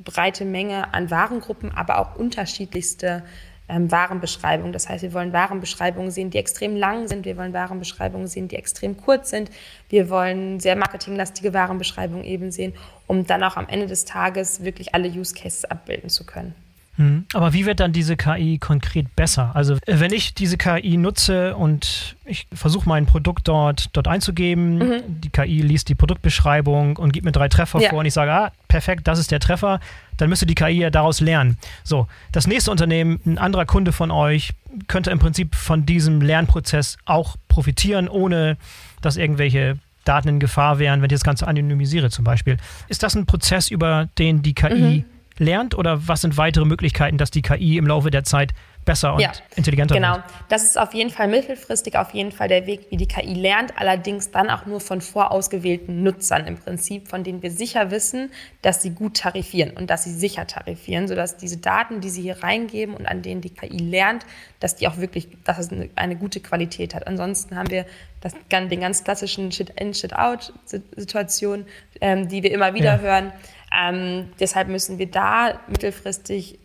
[0.05, 3.23] breite Menge an Warengruppen, aber auch unterschiedlichste
[3.69, 4.73] ähm, Warenbeschreibungen.
[4.73, 7.25] Das heißt, wir wollen Warenbeschreibungen sehen, die extrem lang sind.
[7.25, 9.51] Wir wollen Warenbeschreibungen sehen, die extrem kurz sind.
[9.89, 12.75] Wir wollen sehr marketinglastige Warenbeschreibungen eben sehen,
[13.07, 16.55] um dann auch am Ende des Tages wirklich alle Use Cases abbilden zu können.
[16.99, 17.27] Hm.
[17.33, 19.53] Aber wie wird dann diese KI konkret besser?
[19.55, 25.03] Also wenn ich diese KI nutze und ich versuche mein Produkt dort, dort einzugeben, mhm.
[25.07, 27.91] die KI liest die Produktbeschreibung und gibt mir drei Treffer ja.
[27.91, 29.79] vor und ich sage, ah, perfekt, das ist der Treffer,
[30.17, 31.57] dann müsste die KI ja daraus lernen.
[31.85, 34.55] So, das nächste Unternehmen, ein anderer Kunde von euch,
[34.89, 38.57] könnte im Prinzip von diesem Lernprozess auch profitieren, ohne
[39.03, 42.57] dass irgendwelche Daten in Gefahr wären, wenn ich das Ganze anonymisiere zum Beispiel.
[42.89, 45.05] Ist das ein Prozess, über den die KI mhm
[45.39, 48.53] lernt oder was sind weitere Möglichkeiten, dass die KI im Laufe der Zeit
[48.89, 50.15] besser und ja, intelligenter genau.
[50.15, 50.27] wird?
[50.27, 53.35] Genau, das ist auf jeden Fall mittelfristig auf jeden Fall der Weg, wie die KI
[53.35, 58.31] lernt, allerdings dann auch nur von vorausgewählten Nutzern im Prinzip, von denen wir sicher wissen,
[58.63, 62.43] dass sie gut tarifieren und dass sie sicher tarifieren, sodass diese Daten, die sie hier
[62.43, 64.25] reingeben und an denen die KI lernt,
[64.59, 67.07] dass die auch wirklich, dass es eine, eine gute Qualität hat.
[67.07, 67.85] Ansonsten haben wir
[68.21, 71.67] das, den ganz klassischen Shit-in, Shit-out-Situation,
[72.01, 72.99] ähm, die wir immer wieder ja.
[72.99, 73.33] hören.
[73.73, 76.59] Ähm, deshalb müssen wir da mittelfristig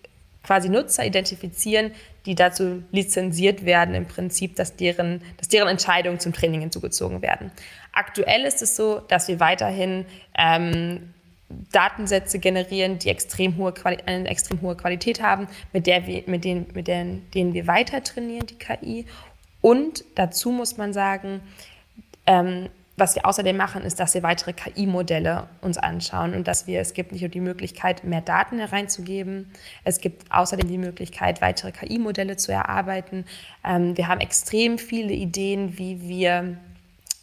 [0.44, 1.92] quasi Nutzer identifizieren,
[2.26, 7.52] die dazu lizenziert werden, im Prinzip, dass deren, dass deren Entscheidungen zum Training hinzugezogen werden.
[7.92, 10.06] Aktuell ist es so, dass wir weiterhin
[10.38, 11.14] ähm,
[11.72, 16.68] Datensätze generieren, die extrem hohe eine extrem hohe Qualität haben, mit, der wir, mit, denen,
[16.74, 19.06] mit denen, denen wir weiter trainieren, die KI.
[19.62, 21.42] Und dazu muss man sagen,
[22.26, 26.80] ähm, was wir außerdem machen, ist, dass wir weitere KI-Modelle uns anschauen und dass wir,
[26.80, 29.52] es gibt nicht nur die Möglichkeit, mehr Daten hereinzugeben,
[29.84, 33.26] es gibt außerdem die Möglichkeit, weitere KI-Modelle zu erarbeiten.
[33.66, 36.58] Ähm, wir haben extrem viele Ideen, wie wir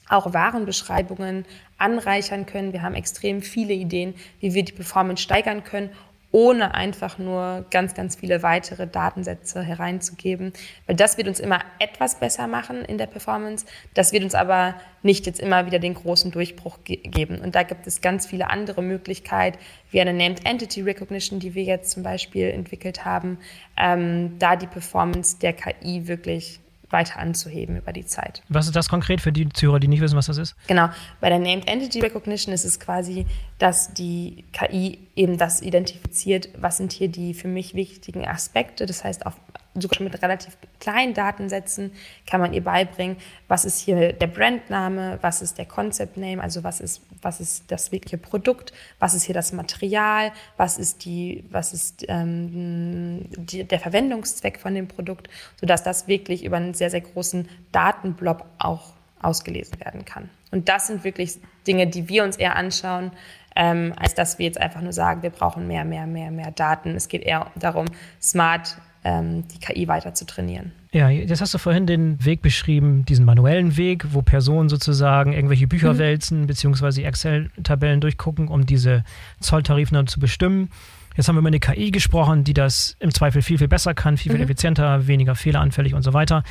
[0.08, 1.44] auch Warenbeschreibungen
[1.78, 2.72] anreichern können.
[2.72, 5.90] Wir haben extrem viele Ideen, wie wir die Performance steigern können
[6.32, 10.52] ohne einfach nur ganz, ganz viele weitere Datensätze hereinzugeben.
[10.86, 13.66] Weil das wird uns immer etwas besser machen in der Performance.
[13.94, 17.40] Das wird uns aber nicht jetzt immer wieder den großen Durchbruch ge geben.
[17.40, 19.58] Und da gibt es ganz viele andere Möglichkeiten,
[19.90, 23.38] wie eine Named Entity Recognition, die wir jetzt zum Beispiel entwickelt haben,
[23.76, 26.60] ähm, da die Performance der KI wirklich
[26.90, 28.42] weiter anzuheben über die Zeit.
[28.48, 30.56] Was ist das konkret für die Zuhörer, die nicht wissen, was das ist?
[30.66, 30.88] Genau.
[31.20, 33.26] Bei der Named Entity Recognition ist es quasi,
[33.58, 38.86] dass die KI eben das identifiziert, was sind hier die für mich wichtigen Aspekte.
[38.86, 39.34] Das heißt, auf
[39.74, 41.92] sogar mit relativ kleinen Datensätzen
[42.26, 46.64] kann man ihr beibringen, was ist hier der Brandname, was ist der Concept Name, also
[46.64, 51.44] was ist, was ist das wirkliche Produkt, was ist hier das Material, was ist, die,
[51.50, 55.28] was ist ähm, die, der Verwendungszweck von dem Produkt,
[55.60, 60.30] sodass das wirklich über einen sehr, sehr großen Datenblob auch ausgelesen werden kann.
[60.50, 63.12] Und das sind wirklich Dinge, die wir uns eher anschauen,
[63.54, 66.96] ähm, als dass wir jetzt einfach nur sagen, wir brauchen mehr, mehr, mehr, mehr Daten.
[66.96, 67.86] Es geht eher darum,
[68.20, 70.72] smart die KI weiter zu trainieren.
[70.92, 75.66] Ja, jetzt hast du vorhin den Weg beschrieben, diesen manuellen Weg, wo Personen sozusagen irgendwelche
[75.68, 75.98] Bücher mhm.
[75.98, 79.04] wälzen, beziehungsweise Excel-Tabellen durchgucken, um diese
[79.40, 80.70] Zolltarife zu bestimmen.
[81.16, 84.16] Jetzt haben wir über eine KI gesprochen, die das im Zweifel viel, viel besser kann,
[84.16, 84.44] viel, viel mhm.
[84.44, 86.42] effizienter, weniger fehleranfällig und so weiter.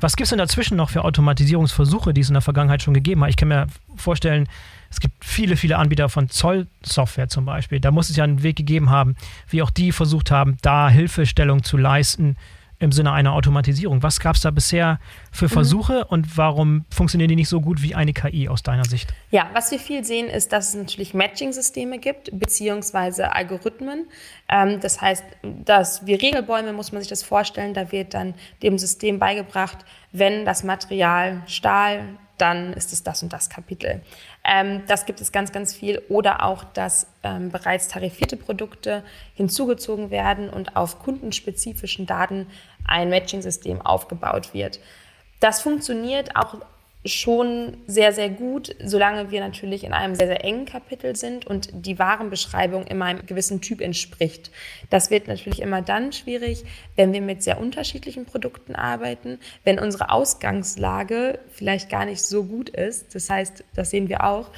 [0.00, 3.22] Was gibt es denn dazwischen noch für Automatisierungsversuche, die es in der Vergangenheit schon gegeben
[3.22, 3.30] hat?
[3.30, 4.48] Ich kann mir vorstellen,
[4.90, 7.80] es gibt viele, viele Anbieter von Zollsoftware zum Beispiel.
[7.80, 9.14] Da muss es ja einen Weg gegeben haben,
[9.48, 12.36] wie auch die versucht haben, da Hilfestellung zu leisten
[12.80, 14.02] im Sinne einer Automatisierung.
[14.02, 14.98] Was gab es da bisher
[15.30, 15.50] für mhm.
[15.50, 16.04] Versuche mhm.
[16.08, 19.14] und warum funktionieren die nicht so gut wie eine KI aus deiner Sicht?
[19.30, 24.06] Ja, was wir viel sehen, ist, dass es natürlich Matching-Systeme gibt, beziehungsweise Algorithmen.
[24.48, 28.78] Ähm, das heißt, dass wie Regelbäume muss man sich das vorstellen, da wird dann dem
[28.78, 29.78] System beigebracht,
[30.12, 32.04] wenn das Material Stahl,
[32.40, 34.00] dann ist es das und das Kapitel.
[34.44, 36.00] Ähm, das gibt es ganz, ganz viel.
[36.08, 39.02] Oder auch, dass ähm, bereits tarifierte Produkte
[39.34, 42.46] hinzugezogen werden und auf kundenspezifischen Daten
[42.90, 44.80] ein Matching-System aufgebaut wird.
[45.40, 46.56] Das funktioniert auch
[47.06, 51.70] schon sehr, sehr gut, solange wir natürlich in einem sehr, sehr engen Kapitel sind und
[51.72, 54.50] die Warenbeschreibung immer einem gewissen Typ entspricht.
[54.90, 56.64] Das wird natürlich immer dann schwierig,
[56.96, 62.68] wenn wir mit sehr unterschiedlichen Produkten arbeiten, wenn unsere Ausgangslage vielleicht gar nicht so gut
[62.68, 63.14] ist.
[63.14, 64.50] Das heißt, das sehen wir auch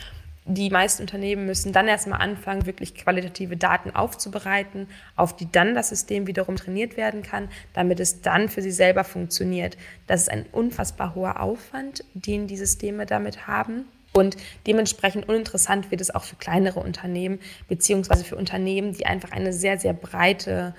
[0.45, 5.91] die meisten Unternehmen müssen dann erstmal anfangen, wirklich qualitative Daten aufzubereiten, auf die dann das
[5.91, 9.77] System wiederum trainiert werden kann, damit es dann für sie selber funktioniert.
[10.09, 13.85] Das ist ein unfassbar hoher Aufwand, den die Systeme damit haben.
[14.13, 19.53] Und dementsprechend uninteressant wird es auch für kleinere Unternehmen, beziehungsweise für Unternehmen, die einfach eine
[19.53, 20.75] sehr, sehr breite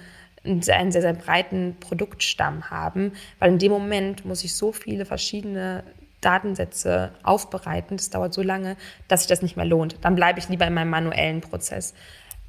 [0.46, 5.86] einen sehr, sehr breiten Produktstamm haben, weil in dem Moment muss ich so viele verschiedene
[6.24, 8.76] Datensätze aufbereiten, das dauert so lange,
[9.08, 9.98] dass sich das nicht mehr lohnt.
[10.02, 11.94] Dann bleibe ich lieber in meinem manuellen Prozess.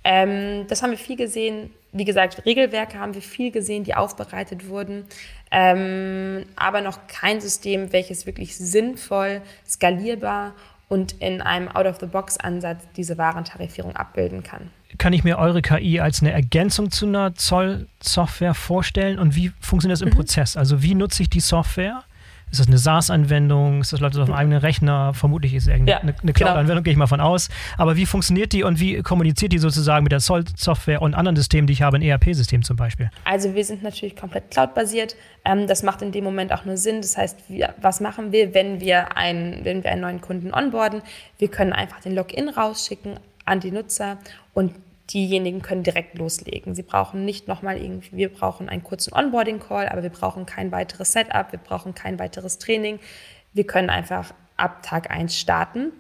[0.05, 1.71] Ähm, das haben wir viel gesehen.
[1.93, 5.05] Wie gesagt, Regelwerke haben wir viel gesehen, die aufbereitet wurden,
[5.51, 10.53] ähm, aber noch kein System, welches wirklich sinnvoll, skalierbar
[10.89, 14.71] und in einem Out-of-the-Box-Ansatz diese Warentarifierung abbilden kann.
[14.99, 20.01] Kann ich mir eure KI als eine Ergänzung zu einer Zollsoftware vorstellen und wie funktioniert
[20.01, 20.17] das im mhm.
[20.17, 20.57] Prozess?
[20.57, 22.05] Also wie nutze ich die Software?
[22.55, 23.81] Ist das eine SaaS-Anwendung?
[23.81, 25.13] Ist das läuft das auf einem eigenen Rechner?
[25.13, 26.83] Vermutlich ist es ja, eine, eine Cloud-Anwendung, genau.
[26.83, 27.49] gehe ich mal von aus.
[27.79, 31.67] Aber wie funktioniert die und wie kommuniziert die sozusagen mit der Software und anderen Systemen,
[31.67, 33.11] die ich habe, ein ERP-System zum Beispiel?
[33.25, 35.17] Also wir sind natürlich komplett cloud-basiert.
[35.45, 37.01] Ähm, das macht in dem Moment auch nur Sinn.
[37.01, 41.03] Das heißt, wir, was machen wir, wenn wir, ein, wenn wir einen neuen Kunden onboarden?
[41.39, 44.19] Wir können einfach den Login rausschicken an die Nutzer
[44.53, 44.71] und
[45.13, 46.75] diejenigen können direkt loslegen.
[46.75, 51.13] Sie brauchen nicht nochmal irgendwie, wir brauchen einen kurzen Onboarding-Call, aber wir brauchen kein weiteres
[51.13, 52.99] Setup, wir brauchen kein weiteres Training.
[53.53, 55.93] Wir können einfach ab Tag 1 starten.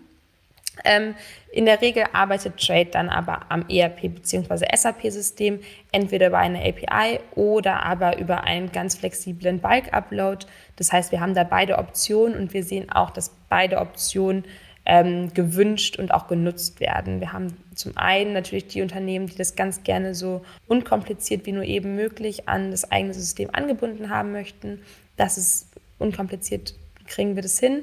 [0.84, 1.14] Ähm,
[1.52, 4.66] in der Regel arbeitet Trade dann aber am ERP bzw.
[4.74, 5.60] SAP-System,
[5.92, 10.46] entweder über eine API oder aber über einen ganz flexiblen Bulk-Upload.
[10.76, 14.44] Das heißt, wir haben da beide Optionen und wir sehen auch, dass beide Optionen
[14.86, 17.20] ähm, gewünscht und auch genutzt werden.
[17.20, 21.64] Wir haben zum einen natürlich die Unternehmen, die das ganz gerne so unkompliziert wie nur
[21.64, 24.80] eben möglich an das eigene System angebunden haben möchten.
[25.16, 25.68] Das ist
[25.98, 26.74] unkompliziert,
[27.06, 27.82] kriegen wir das hin.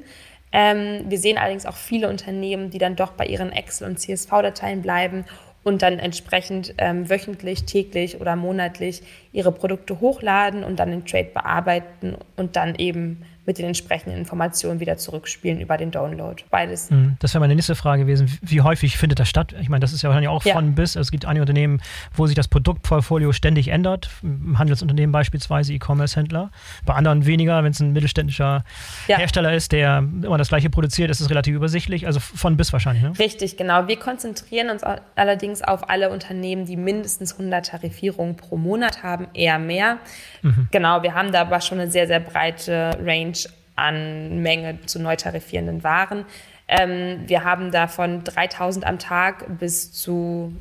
[0.52, 4.82] Ähm, wir sehen allerdings auch viele Unternehmen, die dann doch bei ihren Excel- und CSV-Dateien
[4.82, 5.26] bleiben
[5.64, 11.30] und dann entsprechend ähm, wöchentlich, täglich oder monatlich ihre Produkte hochladen und dann den Trade
[11.34, 16.44] bearbeiten und dann eben mit den entsprechenden Informationen wieder zurückspielen über den Download.
[16.52, 16.92] Beides.
[16.92, 18.38] Hm, das wäre meine nächste Frage gewesen.
[18.42, 19.56] Wie häufig findet das statt?
[19.60, 20.54] Ich meine, das ist ja wahrscheinlich auch ja.
[20.54, 20.96] von bis.
[20.96, 21.82] Es gibt einige Unternehmen,
[22.14, 24.10] wo sich das Produktportfolio ständig ändert.
[24.56, 26.52] Handelsunternehmen beispielsweise, E-Commerce-Händler.
[26.86, 27.64] Bei anderen weniger.
[27.64, 28.64] Wenn es ein mittelständischer
[29.08, 29.18] ja.
[29.18, 32.06] Hersteller ist, der immer das Gleiche produziert, ist es relativ übersichtlich.
[32.06, 33.04] Also von bis wahrscheinlich.
[33.04, 33.18] Ne?
[33.18, 33.88] Richtig, genau.
[33.88, 34.84] Wir konzentrieren uns
[35.16, 39.98] allerdings auf alle Unternehmen, die mindestens 100 Tarifierungen pro Monat haben, eher mehr.
[40.44, 40.68] Mhm.
[40.70, 43.32] Genau, wir haben da aber schon eine sehr, sehr breite Range
[43.82, 46.26] an Menge zu neu tarifierenden Waren.
[46.68, 50.54] Ähm, wir haben davon 3000 am Tag bis zu,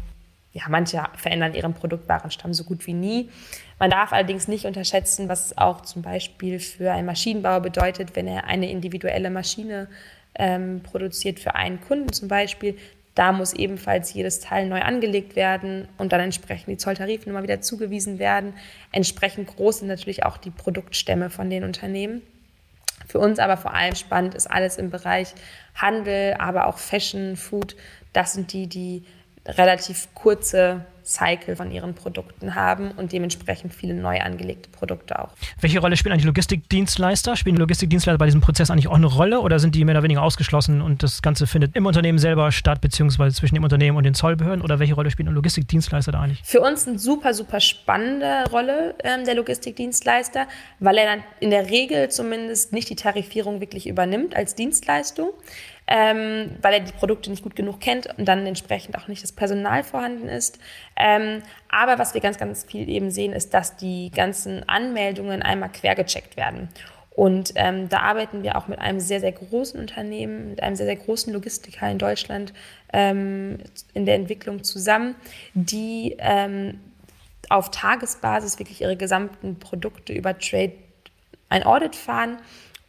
[0.52, 3.30] ja, manche verändern ihren Produktwarenstamm so gut wie nie.
[3.78, 8.44] Man darf allerdings nicht unterschätzen, was auch zum Beispiel für einen Maschinenbauer bedeutet, wenn er
[8.44, 9.88] eine individuelle Maschine
[10.34, 12.76] ähm, produziert für einen Kunden zum Beispiel.
[13.14, 18.18] Da muss ebenfalls jedes Teil neu angelegt werden und dann entsprechend die Zolltarifnummer wieder zugewiesen
[18.18, 18.54] werden.
[18.92, 22.22] Entsprechend groß sind natürlich auch die Produktstämme von den Unternehmen.
[23.10, 25.34] Für uns aber vor allem spannend ist alles im Bereich
[25.74, 27.74] Handel, aber auch Fashion, Food.
[28.12, 29.04] Das sind die, die
[29.46, 35.30] relativ kurze Cycle von ihren Produkten haben und dementsprechend viele neu angelegte Produkte auch.
[35.60, 37.36] Welche Rolle spielen eigentlich Logistikdienstleister?
[37.36, 40.22] Spielen Logistikdienstleister bei diesem Prozess eigentlich auch eine Rolle oder sind die mehr oder weniger
[40.22, 44.14] ausgeschlossen und das Ganze findet im Unternehmen selber statt, beziehungsweise zwischen dem Unternehmen und den
[44.14, 44.62] Zollbehörden?
[44.62, 46.42] Oder welche Rolle spielen Logistikdienstleister da eigentlich?
[46.44, 50.46] Für uns eine super, super spannende Rolle ähm, der Logistikdienstleister,
[50.78, 55.30] weil er dann in der Regel zumindest nicht die Tarifierung wirklich übernimmt als Dienstleistung
[55.90, 59.32] ähm, weil er die Produkte nicht gut genug kennt und dann entsprechend auch nicht das
[59.32, 60.60] Personal vorhanden ist.
[60.96, 65.70] Ähm, aber was wir ganz, ganz viel eben sehen, ist, dass die ganzen Anmeldungen einmal
[65.70, 66.68] quergecheckt werden.
[67.10, 70.86] Und ähm, da arbeiten wir auch mit einem sehr, sehr großen Unternehmen, mit einem sehr,
[70.86, 72.52] sehr großen Logistiker in Deutschland
[72.92, 73.58] ähm,
[73.92, 75.16] in der Entwicklung zusammen,
[75.54, 76.78] die ähm,
[77.48, 80.72] auf Tagesbasis wirklich ihre gesamten Produkte über Trade
[81.48, 82.38] ein Audit fahren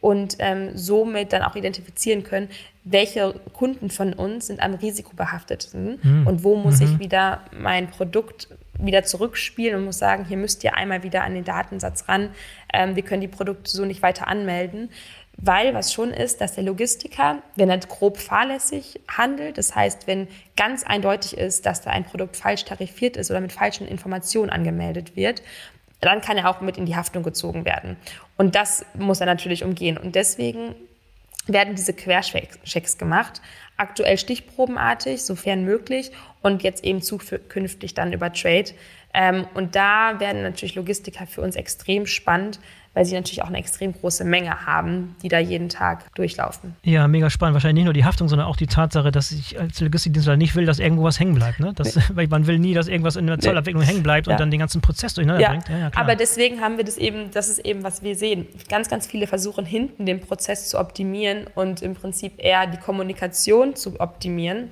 [0.00, 2.48] und ähm, somit dann auch identifizieren können,
[2.84, 6.26] welche Kunden von uns sind am risikobehaftetsten mhm.
[6.26, 6.86] und wo muss mhm.
[6.86, 11.34] ich wieder mein Produkt wieder zurückspielen und muss sagen, hier müsst ihr einmal wieder an
[11.34, 12.30] den Datensatz ran.
[12.72, 14.90] Ähm, wir können die Produkte so nicht weiter anmelden.
[15.38, 20.28] Weil was schon ist, dass der Logistiker, wenn er grob fahrlässig handelt, das heißt, wenn
[20.56, 25.16] ganz eindeutig ist, dass da ein Produkt falsch tarifiert ist oder mit falschen Informationen angemeldet
[25.16, 25.42] wird,
[26.00, 27.96] dann kann er auch mit in die Haftung gezogen werden.
[28.36, 29.96] Und das muss er natürlich umgehen.
[29.96, 30.74] Und deswegen
[31.46, 33.42] werden diese Querchecks gemacht.
[33.76, 38.72] Aktuell stichprobenartig, sofern möglich, und jetzt eben zukünftig dann über Trade.
[39.14, 42.60] Ähm, und da werden natürlich Logistiker für uns extrem spannend,
[42.94, 46.76] weil sie natürlich auch eine extrem große Menge haben, die da jeden Tag durchlaufen.
[46.82, 47.54] Ja, mega spannend.
[47.54, 50.66] Wahrscheinlich nicht nur die Haftung, sondern auch die Tatsache, dass ich als Logistikdienstleister nicht will,
[50.66, 51.58] dass irgendwo was hängen bleibt.
[51.58, 51.72] Ne?
[51.74, 52.02] Das, nee.
[52.14, 53.88] Weil man will nie, dass irgendwas in der Zollabwicklung nee.
[53.88, 54.34] hängen bleibt ja.
[54.34, 55.48] und dann den ganzen Prozess durcheinander ja.
[55.50, 55.68] bringt.
[55.68, 58.46] Ja, aber deswegen haben wir das eben, das ist eben, was wir sehen.
[58.68, 63.74] Ganz, ganz viele versuchen hinten den Prozess zu optimieren und im Prinzip eher die Kommunikation
[63.74, 64.70] zu optimieren,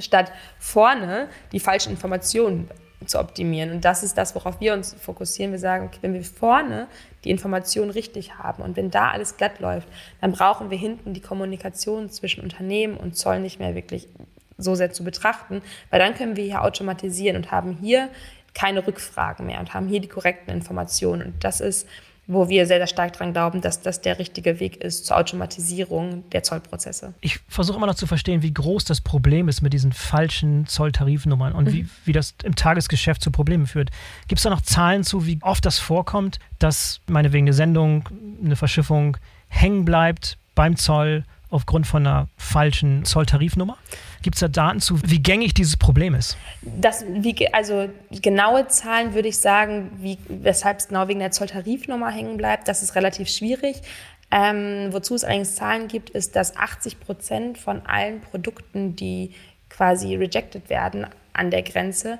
[0.00, 2.68] statt vorne die falschen Informationen
[3.06, 3.70] zu optimieren.
[3.70, 5.52] Und das ist das, worauf wir uns fokussieren.
[5.52, 6.86] Wir sagen, okay, wenn wir vorne
[7.24, 9.88] die Information richtig haben und wenn da alles glatt läuft,
[10.20, 14.08] dann brauchen wir hinten die Kommunikation zwischen Unternehmen und Zoll nicht mehr wirklich
[14.56, 18.08] so sehr zu betrachten, weil dann können wir hier automatisieren und haben hier
[18.54, 21.22] keine Rückfragen mehr und haben hier die korrekten Informationen.
[21.22, 21.88] Und das ist
[22.26, 26.28] wo wir sehr, sehr stark daran glauben, dass das der richtige Weg ist zur Automatisierung
[26.30, 27.14] der Zollprozesse.
[27.20, 31.52] Ich versuche immer noch zu verstehen, wie groß das Problem ist mit diesen falschen Zolltarifnummern
[31.52, 31.72] und mhm.
[31.72, 33.90] wie, wie das im Tagesgeschäft zu Problemen führt.
[34.28, 38.08] Gibt es da noch Zahlen zu, wie oft das vorkommt, dass meinetwegen eine Sendung,
[38.42, 39.16] eine Verschiffung
[39.48, 43.76] hängen bleibt beim Zoll aufgrund von einer falschen Zolltarifnummer?
[44.24, 46.38] Gibt es da Daten zu, wie gängig dieses Problem ist?
[46.62, 52.10] Das, wie, also genaue Zahlen würde ich sagen, wie, weshalb es genau wegen der Zolltarifnummer
[52.10, 53.82] hängen bleibt, das ist relativ schwierig.
[54.30, 59.34] Ähm, wozu es allerdings Zahlen gibt, ist, dass 80 Prozent von allen Produkten, die
[59.68, 62.18] quasi rejected werden an der Grenze,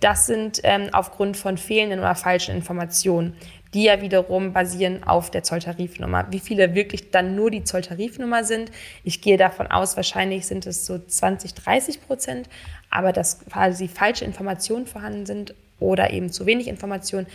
[0.00, 3.36] das sind ähm, aufgrund von fehlenden oder falschen Informationen
[3.74, 6.26] die ja wiederum basieren auf der Zolltarifnummer.
[6.30, 8.70] Wie viele wirklich dann nur die Zolltarifnummer sind,
[9.02, 12.48] ich gehe davon aus, wahrscheinlich sind es so 20, 30 Prozent,
[12.88, 17.26] aber dass quasi falsche Informationen vorhanden sind oder eben zu wenig Informationen,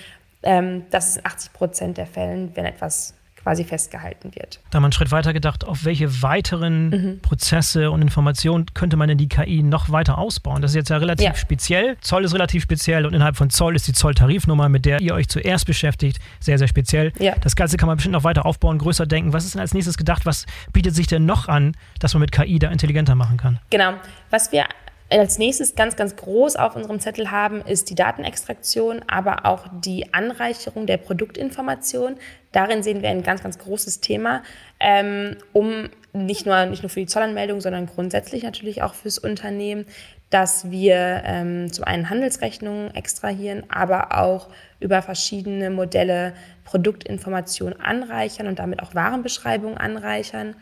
[0.42, 4.60] ähm, das ist in 80 Prozent der Fällen, wenn etwas quasi festgehalten wird.
[4.70, 7.20] Da mal einen Schritt weiter gedacht, auf welche weiteren mhm.
[7.22, 10.62] Prozesse und Informationen könnte man denn die KI noch weiter ausbauen?
[10.62, 11.36] Das ist jetzt ja relativ ja.
[11.36, 11.98] speziell.
[12.02, 15.30] Zoll ist relativ speziell und innerhalb von Zoll ist die Zolltarifnummer, mit der ihr euch
[15.30, 17.14] zuerst beschäftigt, sehr, sehr speziell.
[17.20, 17.36] Ja.
[17.42, 19.34] Das Ganze kann man bestimmt noch weiter aufbauen, größer denken.
[19.34, 20.26] Was ist denn als nächstes gedacht?
[20.26, 23.60] Was bietet sich denn noch an, dass man mit KI da intelligenter machen kann?
[23.70, 23.94] Genau.
[24.30, 24.66] Was wir
[25.12, 30.14] als nächstes ganz, ganz groß auf unserem Zettel haben, ist die Datenextraktion, aber auch die
[30.14, 32.16] Anreicherung der Produktinformation.
[32.52, 34.44] Darin sehen wir ein ganz, ganz großes Thema,
[34.80, 39.86] ähm, um nicht nur, nicht nur für die Zollanmeldung, sondern grundsätzlich natürlich auch fürs Unternehmen,
[40.30, 46.34] dass wir ähm, zum einen Handelsrechnungen extrahieren, aber auch über verschiedene Modelle
[46.66, 50.56] Produktinformationen anreichern und damit auch Warenbeschreibungen anreichern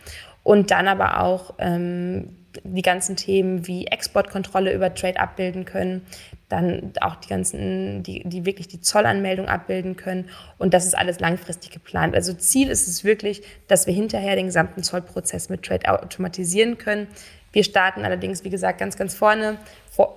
[0.44, 6.06] und dann aber auch ähm, die ganzen Themen wie Exportkontrolle über Trade abbilden können,
[6.50, 10.30] dann auch die ganzen, die, die wirklich die Zollanmeldung abbilden können.
[10.58, 12.16] Und das ist alles langfristig geplant.
[12.16, 17.08] Also Ziel ist es wirklich, dass wir hinterher den gesamten Zollprozess mit Trade automatisieren können.
[17.52, 19.58] Wir starten allerdings, wie gesagt, ganz, ganz vorne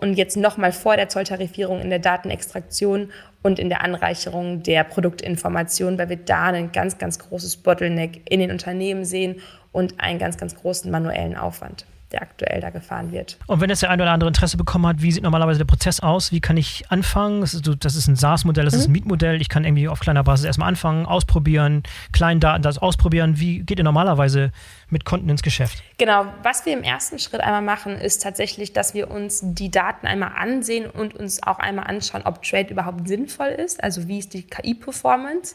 [0.01, 3.11] und jetzt nochmal vor der Zolltarifierung in der Datenextraktion
[3.43, 8.41] und in der Anreicherung der Produktinformation, weil wir da ein ganz, ganz großes Bottleneck in
[8.41, 9.41] den Unternehmen sehen
[9.73, 13.39] und einen ganz, ganz großen manuellen Aufwand der aktuell da gefahren wird.
[13.47, 16.01] Und wenn es der eine oder andere Interesse bekommen hat, wie sieht normalerweise der Prozess
[16.01, 16.33] aus?
[16.33, 17.41] Wie kann ich anfangen?
[17.41, 18.81] Das ist, ein SaaS-Modell, das mhm.
[18.81, 19.41] ist ein Mietmodell.
[19.41, 23.39] Ich kann irgendwie auf kleiner Basis erstmal anfangen, ausprobieren, kleinen Daten das ausprobieren.
[23.39, 24.53] Wie geht ihr normalerweise
[24.89, 25.83] mit Kunden ins Geschäft?
[25.99, 30.07] Genau, was wir im ersten Schritt einmal machen, ist tatsächlich, dass wir uns die Daten
[30.07, 33.83] einmal ansehen und uns auch einmal anschauen, ob Trade überhaupt sinnvoll ist.
[33.83, 35.55] Also wie ist die KI-Performance?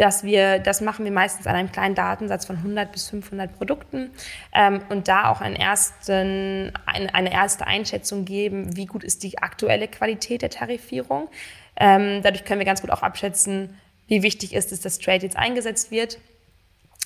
[0.00, 4.10] Dass wir, das machen wir meistens an einem kleinen Datensatz von 100 bis 500 Produkten
[4.54, 9.36] ähm, und da auch einen ersten, eine, eine, erste Einschätzung geben, wie gut ist die
[9.36, 11.28] aktuelle Qualität der Tarifierung.
[11.76, 15.36] Ähm, dadurch können wir ganz gut auch abschätzen, wie wichtig ist es, dass Trade jetzt
[15.36, 16.18] eingesetzt wird.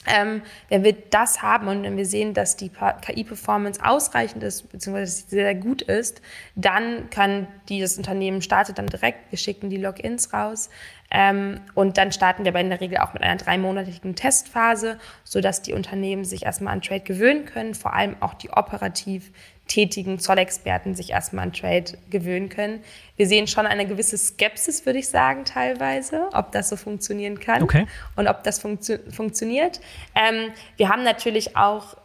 [0.07, 5.25] Ähm, wenn wir das haben und wenn wir sehen, dass die KI-Performance ausreichend ist, beziehungsweise
[5.29, 6.21] sehr gut ist,
[6.55, 10.69] dann kann dieses Unternehmen startet dann direkt, wir schicken die Logins raus,
[11.17, 15.63] ähm, und dann starten wir aber in der Regel auch mit einer dreimonatigen Testphase, sodass
[15.63, 19.31] die Unternehmen sich erstmal an Trade gewöhnen können, vor allem auch die operativ
[19.67, 22.81] tätigen Zollexperten sich erstmal an Trade gewöhnen können.
[23.17, 27.63] Wir sehen schon eine gewisse Skepsis, würde ich sagen, teilweise, ob das so funktionieren kann
[27.63, 27.87] okay.
[28.17, 29.81] und ob das funktio funktioniert.
[30.15, 31.97] Ähm, wir haben natürlich auch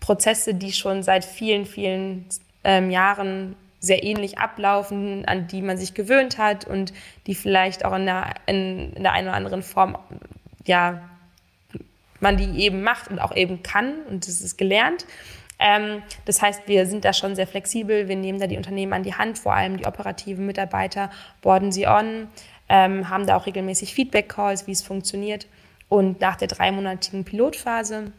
[0.00, 2.26] Prozesse, die schon seit vielen, vielen
[2.64, 6.92] ähm, Jahren sehr ähnlich ablaufen, an die man sich gewöhnt hat und
[7.26, 9.98] die vielleicht auch in der, in, in der einen oder anderen Form,
[10.64, 11.02] ja,
[12.20, 15.04] man die eben macht und auch eben kann und das ist gelernt.
[15.62, 18.08] Ähm, das heißt, wir sind da schon sehr flexibel.
[18.08, 21.10] Wir nehmen da die Unternehmen an die Hand, vor allem die operativen Mitarbeiter,
[21.40, 22.28] boarden sie on,
[22.68, 25.46] ähm, haben da auch regelmäßig Feedback-Calls, wie es funktioniert.
[25.88, 28.12] Und nach der dreimonatigen Pilotphase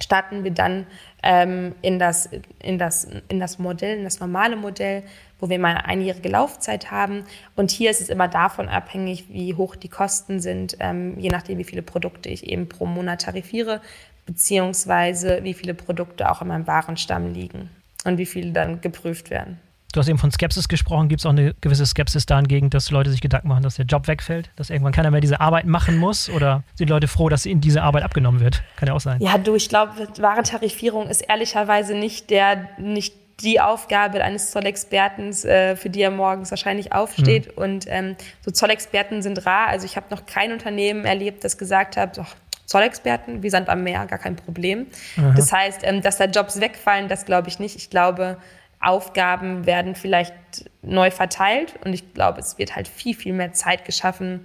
[0.00, 0.86] starten wir dann
[1.22, 2.28] ähm, in, das,
[2.62, 5.02] in, das, in das Modell, in das normale Modell,
[5.40, 7.24] wo wir mal eine einjährige Laufzeit haben.
[7.56, 11.58] Und hier ist es immer davon abhängig, wie hoch die Kosten sind, ähm, je nachdem,
[11.58, 13.80] wie viele Produkte ich eben pro Monat tarifiere,
[14.28, 17.70] beziehungsweise wie viele Produkte auch in meinem Warenstamm liegen
[18.04, 19.58] und wie viele dann geprüft werden.
[19.94, 21.08] Du hast eben von Skepsis gesprochen.
[21.08, 24.06] Gibt es auch eine gewisse Skepsis dahingegen, dass Leute sich Gedanken machen, dass der Job
[24.06, 26.28] wegfällt, dass irgendwann keiner mehr diese Arbeit machen muss?
[26.28, 28.62] Oder sind Leute froh, dass ihnen diese Arbeit abgenommen wird?
[28.76, 29.18] Kann ja auch sein.
[29.22, 35.74] Ja, du, ich glaube, Warentarifierung ist ehrlicherweise nicht der, nicht die Aufgabe eines Zollexperten, äh,
[35.74, 37.56] für die er morgens wahrscheinlich aufsteht.
[37.56, 37.62] Mhm.
[37.62, 39.68] Und ähm, so Zollexperten sind rar.
[39.68, 42.20] Also ich habe noch kein Unternehmen erlebt, das gesagt hat,
[42.68, 44.86] Zollexperten, wie Sand am Meer, gar kein Problem.
[45.16, 45.32] Aha.
[45.34, 47.76] Das heißt, ähm, dass da Jobs wegfallen, das glaube ich nicht.
[47.76, 48.36] Ich glaube,
[48.78, 50.34] Aufgaben werden vielleicht
[50.82, 54.44] neu verteilt und ich glaube, es wird halt viel, viel mehr Zeit geschaffen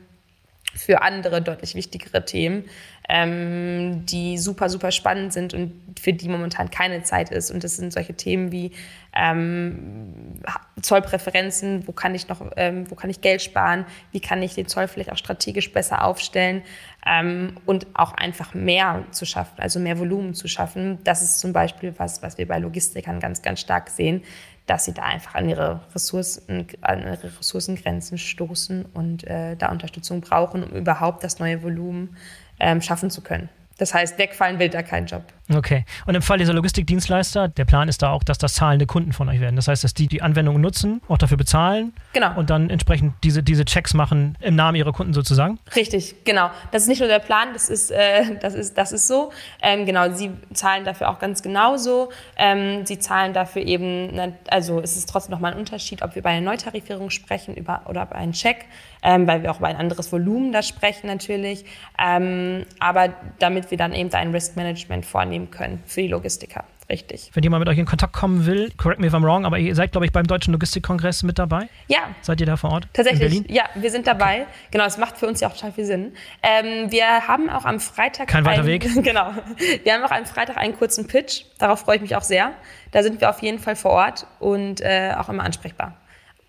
[0.76, 2.66] für andere deutlich wichtigere Themen,
[3.08, 7.52] ähm, die super, super spannend sind und für die momentan keine Zeit ist.
[7.52, 8.72] Und das sind solche Themen wie
[9.16, 10.40] ähm,
[10.82, 14.68] Zollpräferenzen, wo kann ich noch, ähm, wo kann ich Geld sparen, wie kann ich den
[14.68, 16.64] Zoll vielleicht auch strategisch besser aufstellen
[17.06, 21.00] ähm, und auch einfach mehr zu schaffen, also mehr Volumen zu schaffen.
[21.04, 24.24] Das ist zum Beispiel was, was wir bei Logistikern ganz, ganz stark sehen,
[24.66, 30.22] dass sie da einfach an ihre Ressourcen, an ihre Ressourcengrenzen stoßen und äh, da Unterstützung
[30.22, 32.16] brauchen, um überhaupt das neue Volumen
[32.59, 33.49] ähm, schaffen zu können.
[33.78, 35.24] Das heißt, wegfallen will da kein Job.
[35.56, 35.86] Okay.
[36.06, 39.30] Und im Fall dieser Logistikdienstleister, der Plan ist da auch, dass das zahlende Kunden von
[39.30, 39.56] euch werden.
[39.56, 41.93] Das heißt, dass die die Anwendung nutzen, auch dafür bezahlen.
[42.14, 42.36] Genau.
[42.36, 45.60] Und dann entsprechend diese, diese Checks machen im Namen ihrer Kunden sozusagen.
[45.76, 46.49] Richtig, genau.
[46.72, 49.32] Das ist nicht nur der Plan, das ist, äh, das ist, das ist so.
[49.62, 52.10] Ähm, genau, sie zahlen dafür auch ganz genauso.
[52.38, 56.32] Ähm, sie zahlen dafür eben, also es ist trotzdem nochmal ein Unterschied, ob wir bei
[56.32, 58.66] einer Neutarifierung sprechen über, oder über einen Check,
[59.01, 61.66] ähm, weil wir auch über ein anderes Volumen da sprechen natürlich.
[61.99, 66.66] Ähm, aber damit wir dann eben ein Risk Management vornehmen wahrnehmen können für die Logistiker.
[66.89, 67.32] Richtig.
[67.34, 69.74] Wenn jemand mit euch in Kontakt kommen will, correct me if I'm wrong, aber ihr
[69.74, 71.70] seid, glaube ich, beim Deutschen Logistikkongress mit dabei?
[71.88, 72.10] Ja.
[72.22, 72.88] Seid ihr da vor Ort?
[72.91, 73.50] Tatsächlich.
[73.50, 74.41] Ja, wir sind dabei.
[74.41, 74.48] Okay.
[74.72, 76.12] Genau, es macht für uns ja auch total viel Sinn.
[76.44, 78.28] Ähm, wir haben auch am Freitag.
[78.28, 78.88] Kein weiter Weg.
[79.04, 79.32] Genau.
[79.84, 81.44] Wir haben auch am Freitag einen kurzen Pitch.
[81.58, 82.52] Darauf freue ich mich auch sehr.
[82.91, 85.98] Da sind wir auf jeden Fall vor Ort und äh, auch immer ansprechbar.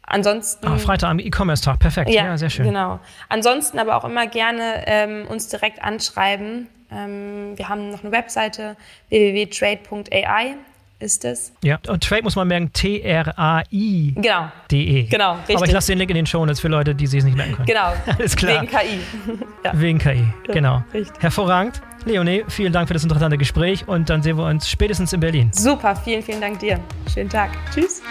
[0.07, 0.67] Ansonsten.
[0.67, 2.11] Ah, Freitag am E-Commerce-Tag, perfekt.
[2.11, 2.67] Ja, ja, sehr schön.
[2.67, 3.01] Genau.
[3.29, 6.69] Ansonsten aber auch immer gerne ähm, uns direkt anschreiben.
[6.91, 8.77] Ähm, wir haben noch eine Webseite
[9.09, 10.57] www.trade.ai
[11.01, 11.53] ist es.
[11.63, 14.15] Ja, und Trade muss man merken, T-R-A-I.
[14.17, 14.49] Genau.
[14.71, 15.03] D-E.
[15.05, 15.57] Genau, richtig.
[15.57, 17.57] Aber ich lasse den Link in den Show Notes für Leute, die es nicht merken
[17.57, 17.67] können.
[17.67, 17.93] Genau.
[18.19, 18.63] Alles klar.
[18.63, 19.01] Wegen KI.
[19.65, 19.73] ja.
[19.75, 20.83] Wegen KI, genau.
[20.93, 21.23] Richtig.
[21.23, 21.83] Hervorragend.
[22.07, 25.51] Leonie, vielen Dank für das interessante Gespräch und dann sehen wir uns spätestens in Berlin.
[25.53, 26.81] Super, vielen, vielen Dank dir.
[27.13, 27.51] Schönen Tag.
[27.73, 28.03] Tschüss.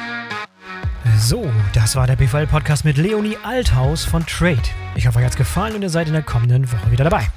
[1.17, 4.61] So, das war der BVL-Podcast mit Leonie Althaus von Trade.
[4.95, 7.28] Ich hoffe, euch hat es gefallen und ihr seid in der kommenden Woche wieder dabei.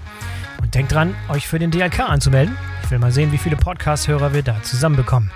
[0.61, 2.57] Und denkt dran, euch für den DLK anzumelden.
[2.82, 5.30] Ich will mal sehen, wie viele Podcast-Hörer wir da zusammenbekommen.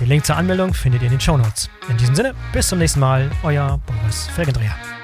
[0.00, 1.70] Den Link zur Anmeldung findet ihr in den Show Notes.
[1.88, 4.95] In diesem Sinne, bis zum nächsten Mal, euer Boris Felgendreher.